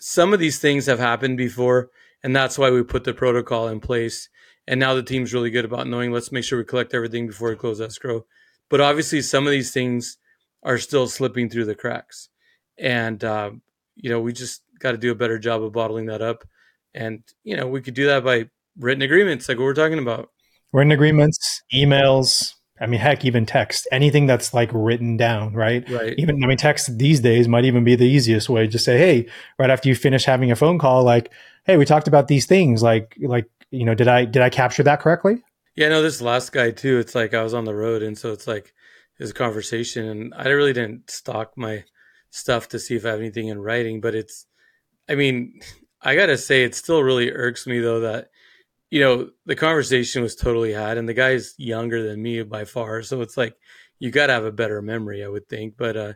some 0.00 0.32
of 0.32 0.40
these 0.40 0.58
things 0.58 0.86
have 0.86 0.98
happened 0.98 1.36
before, 1.36 1.90
and 2.24 2.34
that's 2.34 2.58
why 2.58 2.70
we 2.70 2.82
put 2.82 3.04
the 3.04 3.14
protocol 3.14 3.68
in 3.68 3.78
place. 3.78 4.28
And 4.66 4.80
now 4.80 4.94
the 4.94 5.02
team's 5.02 5.34
really 5.34 5.50
good 5.50 5.64
about 5.64 5.86
knowing 5.86 6.10
let's 6.10 6.32
make 6.32 6.44
sure 6.44 6.58
we 6.58 6.64
collect 6.64 6.94
everything 6.94 7.26
before 7.26 7.50
we 7.50 7.56
close 7.56 7.80
escrow. 7.80 8.24
But 8.68 8.80
obviously, 8.80 9.22
some 9.22 9.46
of 9.46 9.52
these 9.52 9.72
things 9.72 10.16
are 10.62 10.78
still 10.78 11.06
slipping 11.06 11.48
through 11.48 11.66
the 11.66 11.74
cracks, 11.74 12.28
and 12.78 13.22
uh, 13.22 13.52
you 13.96 14.10
know 14.10 14.20
we 14.20 14.32
just 14.32 14.62
got 14.78 14.92
to 14.92 14.98
do 14.98 15.12
a 15.12 15.16
better 15.16 15.38
job 15.38 15.62
of 15.62 15.72
bottling 15.72 16.06
that 16.06 16.22
up. 16.22 16.44
And 16.94 17.22
you 17.44 17.56
know, 17.56 17.66
we 17.66 17.82
could 17.82 17.94
do 17.94 18.06
that 18.06 18.24
by 18.24 18.48
written 18.78 19.02
agreements, 19.02 19.48
like 19.48 19.58
what 19.58 19.64
we're 19.64 19.74
talking 19.74 19.98
about. 19.98 20.30
Written 20.72 20.92
agreements, 20.92 21.62
emails. 21.74 22.54
I 22.80 22.86
mean, 22.86 23.00
heck, 23.00 23.24
even 23.24 23.44
text. 23.44 23.86
Anything 23.92 24.26
that's 24.26 24.54
like 24.54 24.70
written 24.72 25.16
down, 25.16 25.52
right? 25.52 25.88
Right. 25.90 26.14
Even 26.16 26.42
I 26.42 26.46
mean, 26.46 26.56
text 26.56 26.98
these 26.98 27.20
days 27.20 27.48
might 27.48 27.64
even 27.64 27.84
be 27.84 27.94
the 27.94 28.06
easiest 28.06 28.48
way. 28.48 28.66
Just 28.66 28.84
say, 28.84 28.96
hey, 28.96 29.28
right 29.58 29.68
after 29.68 29.88
you 29.88 29.94
finish 29.94 30.24
having 30.24 30.50
a 30.50 30.56
phone 30.56 30.78
call, 30.78 31.02
like, 31.04 31.30
hey, 31.64 31.76
we 31.76 31.84
talked 31.84 32.08
about 32.08 32.28
these 32.28 32.46
things. 32.46 32.82
Like, 32.82 33.16
like 33.20 33.46
you 33.70 33.84
know, 33.84 33.94
did 33.94 34.08
I 34.08 34.24
did 34.24 34.42
I 34.42 34.48
capture 34.48 34.82
that 34.84 35.00
correctly? 35.00 35.42
Yeah, 35.76 35.88
no, 35.88 36.02
this 36.02 36.20
last 36.20 36.52
guy 36.52 36.70
too. 36.70 36.98
It's 36.98 37.14
like 37.14 37.34
I 37.34 37.42
was 37.42 37.54
on 37.54 37.64
the 37.64 37.74
road, 37.74 38.02
and 38.02 38.16
so 38.16 38.32
it's 38.32 38.46
like 38.46 38.72
his 39.18 39.32
conversation, 39.32 40.06
and 40.06 40.34
I 40.34 40.48
really 40.48 40.72
didn't 40.72 41.10
stock 41.10 41.52
my 41.56 41.84
stuff 42.30 42.68
to 42.68 42.78
see 42.78 42.96
if 42.96 43.04
I 43.04 43.10
have 43.10 43.20
anything 43.20 43.48
in 43.48 43.60
writing. 43.60 44.00
But 44.00 44.14
it's, 44.14 44.46
I 45.08 45.16
mean, 45.16 45.60
I 46.02 46.14
gotta 46.14 46.38
say, 46.38 46.64
it 46.64 46.74
still 46.74 47.02
really 47.02 47.30
irks 47.30 47.66
me 47.66 47.80
though 47.80 48.00
that 48.00 48.30
you 48.90 49.00
know 49.00 49.30
the 49.46 49.56
conversation 49.56 50.22
was 50.22 50.36
totally 50.36 50.72
had, 50.72 50.98
and 50.98 51.08
the 51.08 51.14
guy's 51.14 51.54
younger 51.58 52.06
than 52.06 52.22
me 52.22 52.42
by 52.42 52.64
far, 52.64 53.02
so 53.02 53.20
it's 53.22 53.36
like 53.36 53.56
you 53.98 54.10
gotta 54.10 54.32
have 54.32 54.44
a 54.44 54.52
better 54.52 54.82
memory, 54.82 55.24
I 55.24 55.28
would 55.28 55.48
think. 55.48 55.76
But 55.76 55.96
uh, 55.96 56.12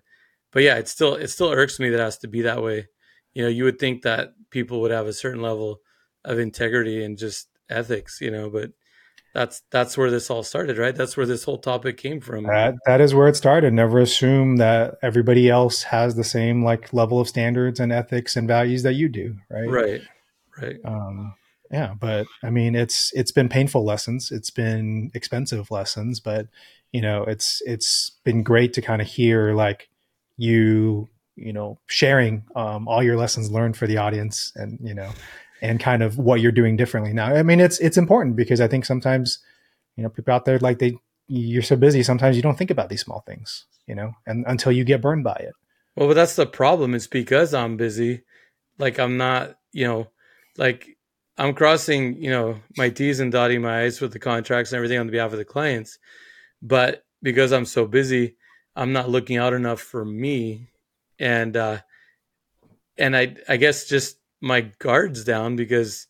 but 0.51 0.63
yeah, 0.63 0.77
it 0.77 0.89
still 0.89 1.15
it 1.15 1.29
still 1.29 1.51
irks 1.51 1.79
me 1.79 1.91
that 1.91 2.01
it 2.01 2.05
has 2.05 2.19
to 2.19 2.29
be 2.29 2.43
that 2.43 2.63
way. 2.63 2.89
You 3.33 3.45
know, 3.45 3.49
you 3.49 3.65
would 3.65 3.79
think 3.79 4.03
that 4.03 4.35
people 4.51 4.81
would 4.81 4.91
have 4.91 5.07
a 5.07 5.13
certain 5.13 5.43
level 5.43 5.81
of 6.25 6.39
integrity 6.39 7.05
and 7.05 7.19
just 7.19 7.49
ethics, 7.69 8.21
you 8.21 8.31
know, 8.31 8.51
but 8.51 8.71
that's 9.35 9.63
that's 9.71 9.99
where 9.99 10.11
this 10.11 10.31
all 10.31 10.45
started, 10.45 10.79
right? 10.79 10.95
That's 10.95 11.17
where 11.17 11.27
this 11.27 11.43
whole 11.43 11.59
topic 11.59 11.97
came 11.97 12.21
from. 12.21 12.45
That 12.45 12.75
that 12.87 13.01
is 13.01 13.15
where 13.15 13.29
it 13.29 13.37
started. 13.37 13.73
Never 13.73 13.99
assume 13.99 14.57
that 14.59 14.95
everybody 15.03 15.51
else 15.51 15.83
has 15.83 16.15
the 16.15 16.25
same 16.25 16.65
like 16.65 16.93
level 16.93 17.21
of 17.21 17.29
standards 17.29 17.81
and 17.81 17.93
ethics 17.93 18.37
and 18.37 18.47
values 18.47 18.85
that 18.85 18.95
you 18.95 19.09
do, 19.09 19.37
right? 19.51 19.69
Right. 19.69 20.03
Right. 20.57 20.77
Um, 20.85 21.35
yeah, 21.75 21.93
but 21.99 22.29
I 22.45 22.51
mean, 22.51 22.77
it's 22.77 23.11
it's 23.15 23.33
been 23.33 23.49
painful 23.49 23.85
lessons. 23.85 24.31
It's 24.31 24.51
been 24.51 25.11
expensive 25.13 25.73
lessons, 25.73 26.21
but 26.21 26.47
you 26.93 27.01
know, 27.01 27.25
it's 27.25 27.61
it's 27.67 28.13
been 28.23 28.45
great 28.45 28.73
to 28.75 28.81
kind 28.81 29.03
of 29.03 29.09
hear 29.09 29.55
like 29.55 29.89
you 30.37 31.09
you 31.35 31.53
know 31.53 31.81
sharing 31.89 32.45
um, 32.55 32.87
all 32.87 33.03
your 33.03 33.17
lessons 33.17 33.51
learned 33.51 33.77
for 33.77 33.89
the 33.89 33.97
audience 33.97 34.53
and 34.55 34.79
you 34.85 34.95
know 34.95 35.11
and 35.63 35.81
kind 35.81 36.05
of 36.05 36.17
what 36.17 36.41
you're 36.41 36.53
doing 36.53 36.77
differently 36.77 37.13
now. 37.13 37.35
I 37.35 37.43
mean, 37.43 37.59
it's 37.59 37.81
it's 37.81 37.97
important 37.97 38.37
because 38.37 38.61
I 38.61 38.69
think 38.69 38.85
sometimes, 38.85 39.41
you 39.97 40.05
know, 40.05 40.09
people 40.09 40.33
out 40.33 40.45
there 40.45 40.61
like 40.61 40.79
they 40.79 40.97
you're 41.27 41.63
so 41.63 41.75
busy 41.75 42.05
sometimes 42.05 42.37
you 42.37 42.43
don't 42.43 42.57
think 42.57 42.71
about 42.71 42.89
these 42.89 43.01
small 43.01 43.25
things, 43.27 43.65
you 43.89 43.97
know, 43.97 44.13
and 44.29 44.45
until 44.47 44.71
you 44.71 44.85
get 44.85 45.03
burned 45.03 45.25
by 45.25 45.41
it. 45.41 45.55
Well, 45.97 46.07
but 46.07 46.15
that's 46.15 46.37
the 46.37 46.47
problem. 46.47 46.95
It's 46.95 47.09
because 47.09 47.53
I'm 47.53 47.77
busy. 47.77 48.23
Like 48.79 49.01
I'm 49.01 49.17
not, 49.17 49.57
you 49.73 49.89
know, 49.89 50.07
like 50.57 50.94
I'm 51.37 51.55
crossing, 51.55 52.23
you 52.23 52.31
know, 52.31 52.61
my 52.77 52.91
T's 52.91 53.21
and 53.21 53.33
dotting 53.33 53.63
my 53.63 53.83
I's 53.83 54.01
with 54.01 54.13
the 54.13 54.19
contracts 54.19 54.73
and 54.73 54.77
everything 54.77 54.99
on 54.99 55.11
behalf 55.11 55.33
of 55.33 55.39
the 55.39 55.45
clients. 55.45 55.99
But 56.63 57.05
because 57.23 57.53
I'm 57.53 57.65
so 57.65 57.87
busy, 57.87 58.37
I'm 58.77 58.93
not 58.93 59.11
looking 59.11 59.37
out 59.37 59.53
enough 59.53 59.81
for 59.81 60.05
me. 60.05 60.69
And 61.19 61.57
uh 61.57 61.79
and 62.99 63.17
I 63.17 63.37
I 63.49 63.57
guess 63.57 63.87
just 63.87 64.19
my 64.41 64.63
guards 64.79 65.25
down 65.25 65.57
because 65.57 66.07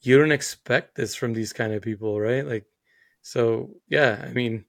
you 0.00 0.18
don't 0.18 0.32
expect 0.32 0.96
this 0.96 1.14
from 1.14 1.32
these 1.32 1.52
kind 1.52 1.72
of 1.72 1.82
people, 1.82 2.20
right? 2.20 2.46
Like, 2.46 2.66
so 3.22 3.70
yeah, 3.88 4.22
I 4.22 4.32
mean, 4.32 4.64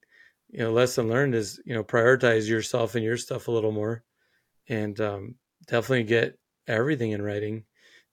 you 0.48 0.60
know, 0.60 0.72
lesson 0.72 1.08
learned 1.08 1.34
is 1.34 1.60
you 1.64 1.74
know 1.74 1.84
prioritize 1.84 2.48
yourself 2.48 2.94
and 2.94 3.04
your 3.04 3.16
stuff 3.16 3.48
a 3.48 3.52
little 3.52 3.72
more, 3.72 4.04
and 4.68 4.98
um, 5.00 5.34
definitely 5.66 6.04
get 6.04 6.38
everything 6.66 7.12
in 7.12 7.22
writing. 7.22 7.64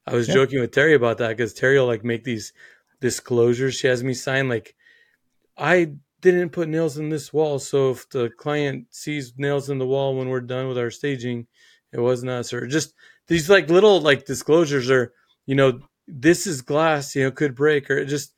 I 0.05 0.13
was 0.13 0.27
yeah. 0.27 0.35
joking 0.35 0.59
with 0.59 0.71
Terry 0.71 0.95
about 0.95 1.17
that 1.19 1.29
because 1.29 1.53
Terry 1.53 1.79
will 1.79 1.87
like 1.87 2.03
make 2.03 2.23
these 2.23 2.53
disclosures 2.99 3.75
she 3.75 3.87
has 3.87 4.01
me 4.01 4.13
sign 4.13 4.47
like 4.47 4.75
I 5.57 5.93
didn't 6.21 6.51
put 6.51 6.69
nails 6.69 6.97
in 6.97 7.09
this 7.09 7.33
wall, 7.33 7.59
so 7.59 7.91
if 7.91 8.09
the 8.09 8.29
client 8.29 8.87
sees 8.89 9.33
nails 9.37 9.69
in 9.69 9.77
the 9.77 9.85
wall 9.85 10.15
when 10.15 10.29
we're 10.29 10.39
done 10.39 10.69
with 10.69 10.77
our 10.77 10.89
staging, 10.89 11.47
it 11.91 11.99
wasn't 11.99 12.31
us, 12.31 12.53
or 12.53 12.65
just 12.65 12.95
these 13.27 13.49
like 13.49 13.69
little 13.69 14.01
like 14.01 14.25
disclosures 14.25 14.89
are, 14.89 15.13
you 15.45 15.53
know, 15.53 15.81
this 16.07 16.47
is 16.47 16.61
glass, 16.61 17.13
you 17.13 17.23
know, 17.23 17.31
could 17.31 17.55
break 17.55 17.89
or 17.89 18.03
just. 18.05 18.33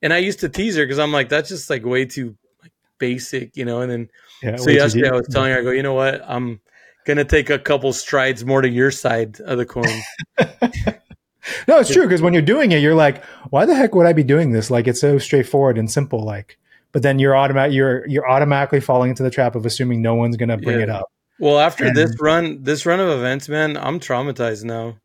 And 0.00 0.12
I 0.12 0.18
used 0.18 0.40
to 0.40 0.48
tease 0.48 0.76
her 0.76 0.84
because 0.84 0.98
I'm 0.98 1.12
like, 1.12 1.28
that's 1.28 1.48
just 1.48 1.70
like 1.70 1.84
way 1.84 2.04
too 2.04 2.36
like 2.62 2.72
basic, 2.98 3.56
you 3.56 3.64
know. 3.64 3.80
And 3.80 3.90
then 3.90 4.10
yeah, 4.42 4.56
so 4.56 4.70
yesterday 4.70 5.08
I 5.08 5.14
was 5.14 5.26
telling 5.28 5.50
her, 5.50 5.58
I 5.58 5.62
go, 5.62 5.70
you 5.70 5.82
know 5.82 5.94
what, 5.94 6.22
I'm 6.26 6.60
gonna 7.04 7.24
take 7.24 7.50
a 7.50 7.58
couple 7.58 7.92
strides 7.92 8.44
more 8.44 8.62
to 8.62 8.68
your 8.68 8.90
side 8.90 9.40
of 9.40 9.58
the 9.58 9.66
coin. 9.66 10.02
no, 11.68 11.78
it's 11.78 11.92
true 11.92 12.02
because 12.02 12.22
when 12.22 12.32
you're 12.32 12.42
doing 12.42 12.72
it, 12.72 12.78
you're 12.78 12.94
like, 12.94 13.24
why 13.50 13.66
the 13.66 13.74
heck 13.74 13.94
would 13.94 14.06
I 14.06 14.12
be 14.12 14.24
doing 14.24 14.52
this? 14.52 14.70
Like 14.70 14.86
it's 14.86 15.00
so 15.00 15.18
straightforward 15.18 15.78
and 15.78 15.90
simple. 15.90 16.22
Like, 16.22 16.58
but 16.92 17.02
then 17.02 17.18
you're 17.18 17.36
automatic 17.36 17.74
you're 17.74 18.06
you're 18.06 18.28
automatically 18.28 18.80
falling 18.80 19.10
into 19.10 19.22
the 19.22 19.30
trap 19.30 19.54
of 19.54 19.66
assuming 19.66 20.02
no 20.02 20.14
one's 20.14 20.36
gonna 20.36 20.56
bring 20.56 20.78
yeah. 20.78 20.84
it 20.84 20.90
up. 20.90 21.10
Well, 21.38 21.58
after 21.58 21.86
and, 21.86 21.96
this 21.96 22.20
run, 22.20 22.62
this 22.62 22.86
run 22.86 23.00
of 23.00 23.08
events, 23.08 23.48
man, 23.48 23.76
I'm 23.76 23.98
traumatized 23.98 24.64
now. 24.64 24.96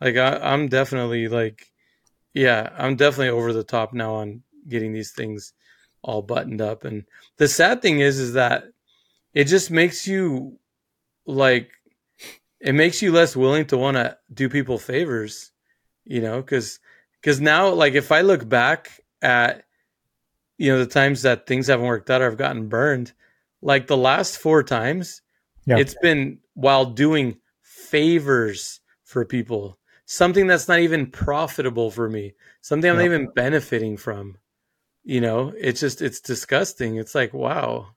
Like 0.00 0.16
I, 0.16 0.38
I'm 0.38 0.68
definitely 0.68 1.28
like, 1.28 1.70
yeah, 2.34 2.70
I'm 2.76 2.96
definitely 2.96 3.28
over 3.28 3.52
the 3.52 3.64
top 3.64 3.92
now 3.92 4.14
on 4.16 4.42
getting 4.68 4.92
these 4.92 5.12
things 5.12 5.52
all 6.02 6.22
buttoned 6.22 6.60
up. 6.60 6.84
And 6.84 7.04
the 7.36 7.48
sad 7.48 7.82
thing 7.82 8.00
is, 8.00 8.18
is 8.18 8.34
that 8.34 8.64
it 9.34 9.44
just 9.44 9.70
makes 9.70 10.06
you 10.06 10.58
like, 11.26 11.70
it 12.60 12.74
makes 12.74 13.02
you 13.02 13.12
less 13.12 13.36
willing 13.36 13.66
to 13.66 13.76
want 13.76 13.96
to 13.96 14.16
do 14.32 14.48
people 14.48 14.78
favors, 14.78 15.52
you 16.06 16.22
know, 16.22 16.40
because 16.40 16.78
because 17.20 17.40
now, 17.40 17.68
like, 17.68 17.94
if 17.94 18.10
I 18.10 18.22
look 18.22 18.48
back 18.48 19.00
at 19.20 19.64
you 20.56 20.72
know 20.72 20.78
the 20.78 20.86
times 20.86 21.22
that 21.22 21.46
things 21.46 21.66
haven't 21.66 21.86
worked 21.86 22.10
out 22.10 22.22
or 22.22 22.26
I've 22.26 22.38
gotten 22.38 22.68
burned, 22.68 23.12
like 23.60 23.86
the 23.86 23.96
last 23.96 24.38
four 24.38 24.62
times 24.62 25.20
yeah. 25.66 25.78
It's 25.78 25.96
been 26.00 26.38
while 26.54 26.86
doing 26.86 27.38
favors 27.60 28.80
for 29.02 29.24
people, 29.24 29.78
something 30.06 30.46
that's 30.46 30.68
not 30.68 30.78
even 30.78 31.10
profitable 31.10 31.90
for 31.90 32.08
me, 32.08 32.34
something 32.60 32.88
I'm 32.88 32.96
yeah. 32.96 33.02
not 33.02 33.14
even 33.14 33.32
benefiting 33.34 33.96
from. 33.96 34.38
You 35.02 35.20
know, 35.20 35.52
it's 35.56 35.80
just, 35.80 36.02
it's 36.02 36.20
disgusting. 36.20 36.96
It's 36.96 37.14
like, 37.14 37.32
wow. 37.34 37.88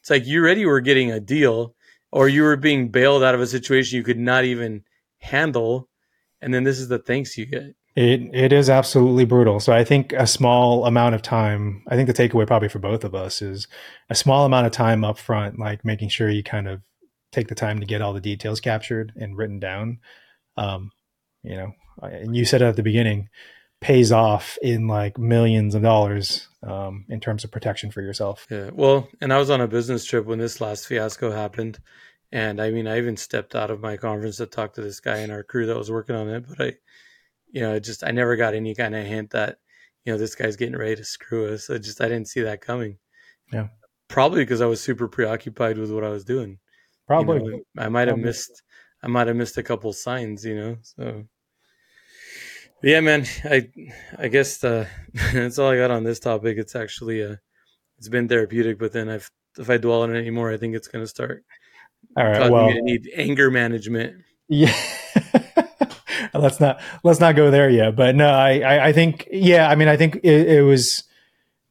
It's 0.00 0.10
like 0.10 0.26
you 0.26 0.40
already 0.40 0.66
were 0.66 0.80
getting 0.80 1.10
a 1.10 1.20
deal 1.20 1.74
or 2.10 2.28
you 2.28 2.42
were 2.42 2.56
being 2.56 2.88
bailed 2.88 3.22
out 3.22 3.34
of 3.34 3.40
a 3.40 3.46
situation 3.46 3.96
you 3.96 4.02
could 4.02 4.18
not 4.18 4.44
even 4.44 4.84
handle. 5.18 5.88
And 6.40 6.54
then 6.54 6.64
this 6.64 6.78
is 6.78 6.88
the 6.88 6.98
thanks 6.98 7.36
you 7.36 7.46
get. 7.46 7.74
It 7.96 8.30
it 8.32 8.52
is 8.52 8.70
absolutely 8.70 9.24
brutal. 9.24 9.58
So 9.60 9.72
I 9.72 9.82
think 9.82 10.12
a 10.12 10.26
small 10.26 10.86
amount 10.86 11.14
of 11.14 11.22
time. 11.22 11.82
I 11.88 11.96
think 11.96 12.06
the 12.06 12.14
takeaway 12.14 12.46
probably 12.46 12.68
for 12.68 12.78
both 12.78 13.02
of 13.02 13.14
us 13.14 13.42
is 13.42 13.66
a 14.08 14.14
small 14.14 14.44
amount 14.44 14.66
of 14.66 14.72
time 14.72 15.04
up 15.04 15.18
front, 15.18 15.58
like 15.58 15.84
making 15.84 16.10
sure 16.10 16.30
you 16.30 16.44
kind 16.44 16.68
of 16.68 16.80
take 17.32 17.48
the 17.48 17.54
time 17.54 17.80
to 17.80 17.86
get 17.86 18.00
all 18.00 18.12
the 18.12 18.20
details 18.20 18.60
captured 18.60 19.12
and 19.16 19.36
written 19.36 19.58
down. 19.58 19.98
Um, 20.56 20.92
you 21.42 21.56
know, 21.56 21.72
and 22.02 22.36
you 22.36 22.44
said 22.44 22.62
at 22.62 22.76
the 22.76 22.82
beginning, 22.82 23.28
pays 23.80 24.10
off 24.10 24.58
in 24.62 24.88
like 24.88 25.18
millions 25.18 25.74
of 25.74 25.82
dollars 25.82 26.48
um, 26.62 27.04
in 27.08 27.20
terms 27.20 27.44
of 27.44 27.50
protection 27.50 27.90
for 27.90 28.02
yourself. 28.02 28.46
Yeah. 28.50 28.70
Well, 28.72 29.08
and 29.20 29.32
I 29.32 29.38
was 29.38 29.50
on 29.50 29.60
a 29.60 29.68
business 29.68 30.04
trip 30.04 30.24
when 30.24 30.38
this 30.38 30.60
last 30.60 30.86
fiasco 30.86 31.30
happened. 31.30 31.78
And 32.30 32.60
I 32.60 32.70
mean, 32.70 32.86
I 32.86 32.98
even 32.98 33.16
stepped 33.16 33.54
out 33.54 33.70
of 33.70 33.80
my 33.80 33.96
conference 33.96 34.36
to 34.36 34.46
talk 34.46 34.74
to 34.74 34.82
this 34.82 35.00
guy 35.00 35.18
in 35.18 35.30
our 35.30 35.42
crew 35.42 35.66
that 35.66 35.78
was 35.78 35.90
working 35.90 36.16
on 36.16 36.28
it. 36.28 36.44
But 36.48 36.60
I, 36.60 36.72
you 37.50 37.62
know, 37.62 37.74
it 37.74 37.84
just, 37.84 38.04
I 38.04 38.10
never 38.10 38.36
got 38.36 38.54
any 38.54 38.74
kind 38.74 38.94
of 38.94 39.06
hint 39.06 39.30
that, 39.30 39.58
you 40.04 40.12
know, 40.12 40.18
this 40.18 40.34
guy's 40.34 40.56
getting 40.56 40.76
ready 40.76 40.96
to 40.96 41.04
screw 41.04 41.52
us. 41.52 41.70
I 41.70 41.78
just, 41.78 42.00
I 42.00 42.08
didn't 42.08 42.28
see 42.28 42.42
that 42.42 42.60
coming. 42.60 42.98
Yeah. 43.52 43.68
Probably 44.08 44.42
because 44.42 44.60
I 44.60 44.66
was 44.66 44.80
super 44.80 45.08
preoccupied 45.08 45.78
with 45.78 45.90
what 45.90 46.04
I 46.04 46.10
was 46.10 46.24
doing. 46.24 46.58
Probably. 47.06 47.42
You 47.42 47.64
know, 47.74 47.82
I 47.82 47.88
might 47.88 48.08
have 48.08 48.18
missed 48.18 48.62
I 49.02 49.06
might 49.06 49.28
have 49.28 49.36
missed 49.36 49.58
a 49.58 49.62
couple 49.62 49.92
signs, 49.92 50.44
you 50.44 50.56
know. 50.56 50.76
So 50.82 51.24
yeah, 52.82 53.00
man, 53.00 53.26
I 53.44 53.68
I 54.18 54.28
guess 54.28 54.62
uh, 54.62 54.86
that's 55.32 55.58
all 55.58 55.70
I 55.70 55.76
got 55.76 55.90
on 55.90 56.04
this 56.04 56.20
topic. 56.20 56.58
It's 56.58 56.76
actually 56.76 57.22
uh 57.22 57.36
it's 57.98 58.08
been 58.08 58.28
therapeutic, 58.28 58.78
but 58.78 58.92
then 58.92 59.08
I've 59.08 59.30
if 59.58 59.70
I 59.70 59.76
dwell 59.76 60.02
on 60.02 60.14
it 60.14 60.18
anymore, 60.18 60.52
I 60.52 60.56
think 60.56 60.74
it's 60.76 60.88
going 60.88 61.02
to 61.02 61.08
start. 61.08 61.44
All 62.16 62.24
right. 62.24 62.50
Well, 62.50 62.68
I 62.68 62.80
need 62.80 63.08
anger 63.14 63.50
management. 63.50 64.22
Yeah. 64.48 64.74
let's 66.34 66.60
not 66.60 66.80
let's 67.04 67.20
not 67.20 67.36
go 67.36 67.50
there 67.50 67.70
yet. 67.70 67.96
But 67.96 68.16
no, 68.16 68.28
I 68.28 68.60
I, 68.60 68.86
I 68.88 68.92
think 68.92 69.28
yeah. 69.30 69.68
I 69.68 69.74
mean, 69.74 69.88
I 69.88 69.96
think 69.96 70.16
it, 70.16 70.48
it 70.48 70.62
was 70.62 71.04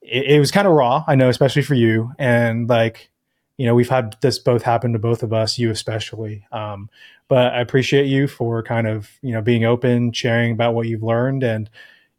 it, 0.01 0.35
it 0.35 0.39
was 0.39 0.51
kind 0.51 0.67
of 0.67 0.73
raw. 0.73 1.03
I 1.07 1.15
know, 1.15 1.29
especially 1.29 1.63
for 1.63 1.73
you, 1.73 2.13
and 2.17 2.69
like 2.69 3.09
you 3.57 3.65
know, 3.65 3.73
we've 3.73 3.89
had 3.89 4.15
this 4.21 4.39
both 4.39 4.61
happen 4.61 4.93
to 4.93 4.99
both 4.99 5.23
of 5.23 5.33
us, 5.33 5.57
you 5.57 5.71
especially. 5.71 6.45
Um, 6.51 6.89
but 7.27 7.53
I 7.53 7.61
appreciate 7.61 8.05
you 8.05 8.27
for 8.27 8.63
kind 8.63 8.87
of, 8.87 9.09
you 9.21 9.33
know, 9.33 9.41
being 9.41 9.65
open, 9.65 10.13
sharing 10.13 10.51
about 10.53 10.75
what 10.75 10.87
you've 10.87 11.03
learned. 11.03 11.43
And, 11.43 11.69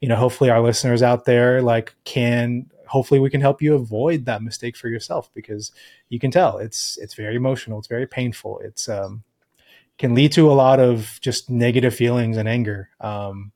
you 0.00 0.08
know, 0.08 0.16
hopefully 0.16 0.50
our 0.50 0.60
listeners 0.60 1.02
out 1.02 1.24
there, 1.24 1.62
like, 1.62 1.94
can, 2.04 2.70
hopefully 2.88 3.20
we 3.20 3.30
can 3.30 3.40
help 3.40 3.62
you 3.62 3.74
avoid 3.74 4.24
that 4.24 4.42
mistake 4.42 4.76
for 4.76 4.88
yourself 4.88 5.30
because 5.34 5.72
you 6.08 6.18
can 6.18 6.30
tell 6.30 6.58
it's, 6.58 6.96
it's 6.98 7.14
very 7.14 7.36
emotional. 7.36 7.78
It's 7.78 7.88
very 7.88 8.06
painful. 8.06 8.60
It's, 8.60 8.88
um, 8.88 9.22
can 9.98 10.14
lead 10.14 10.32
to 10.32 10.50
a 10.50 10.54
lot 10.54 10.80
of 10.80 11.18
just 11.20 11.50
negative 11.50 11.94
feelings 11.94 12.36
and 12.36 12.48
anger. 12.48 12.88
Um, 13.00 13.52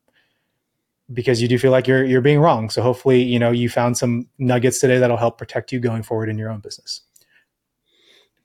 because 1.12 1.42
you 1.42 1.48
do 1.48 1.58
feel 1.58 1.70
like 1.70 1.86
you're 1.86 2.04
you're 2.04 2.20
being 2.20 2.40
wrong. 2.40 2.70
So 2.70 2.82
hopefully, 2.82 3.22
you 3.22 3.38
know, 3.38 3.50
you 3.50 3.68
found 3.68 3.96
some 3.98 4.28
nuggets 4.38 4.78
today 4.78 4.98
that'll 4.98 5.16
help 5.16 5.38
protect 5.38 5.72
you 5.72 5.80
going 5.80 6.02
forward 6.02 6.28
in 6.28 6.38
your 6.38 6.50
own 6.50 6.60
business. 6.60 7.02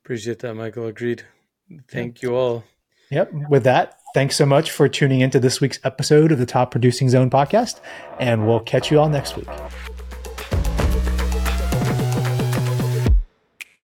Appreciate 0.03 0.39
that, 0.39 0.53
Michael. 0.55 0.87
Agreed. 0.87 1.23
Thank 1.89 2.21
you 2.21 2.35
all. 2.35 2.63
Yep. 3.09 3.31
With 3.49 3.63
that, 3.63 3.99
thanks 4.13 4.35
so 4.35 4.45
much 4.45 4.71
for 4.71 4.87
tuning 4.89 5.21
into 5.21 5.39
this 5.39 5.61
week's 5.61 5.79
episode 5.83 6.31
of 6.31 6.39
the 6.39 6.45
Top 6.45 6.71
Producing 6.71 7.09
Zone 7.09 7.29
podcast, 7.29 7.79
and 8.19 8.47
we'll 8.47 8.59
catch 8.59 8.91
you 8.91 8.99
all 8.99 9.09
next 9.09 9.35
week. 9.37 9.47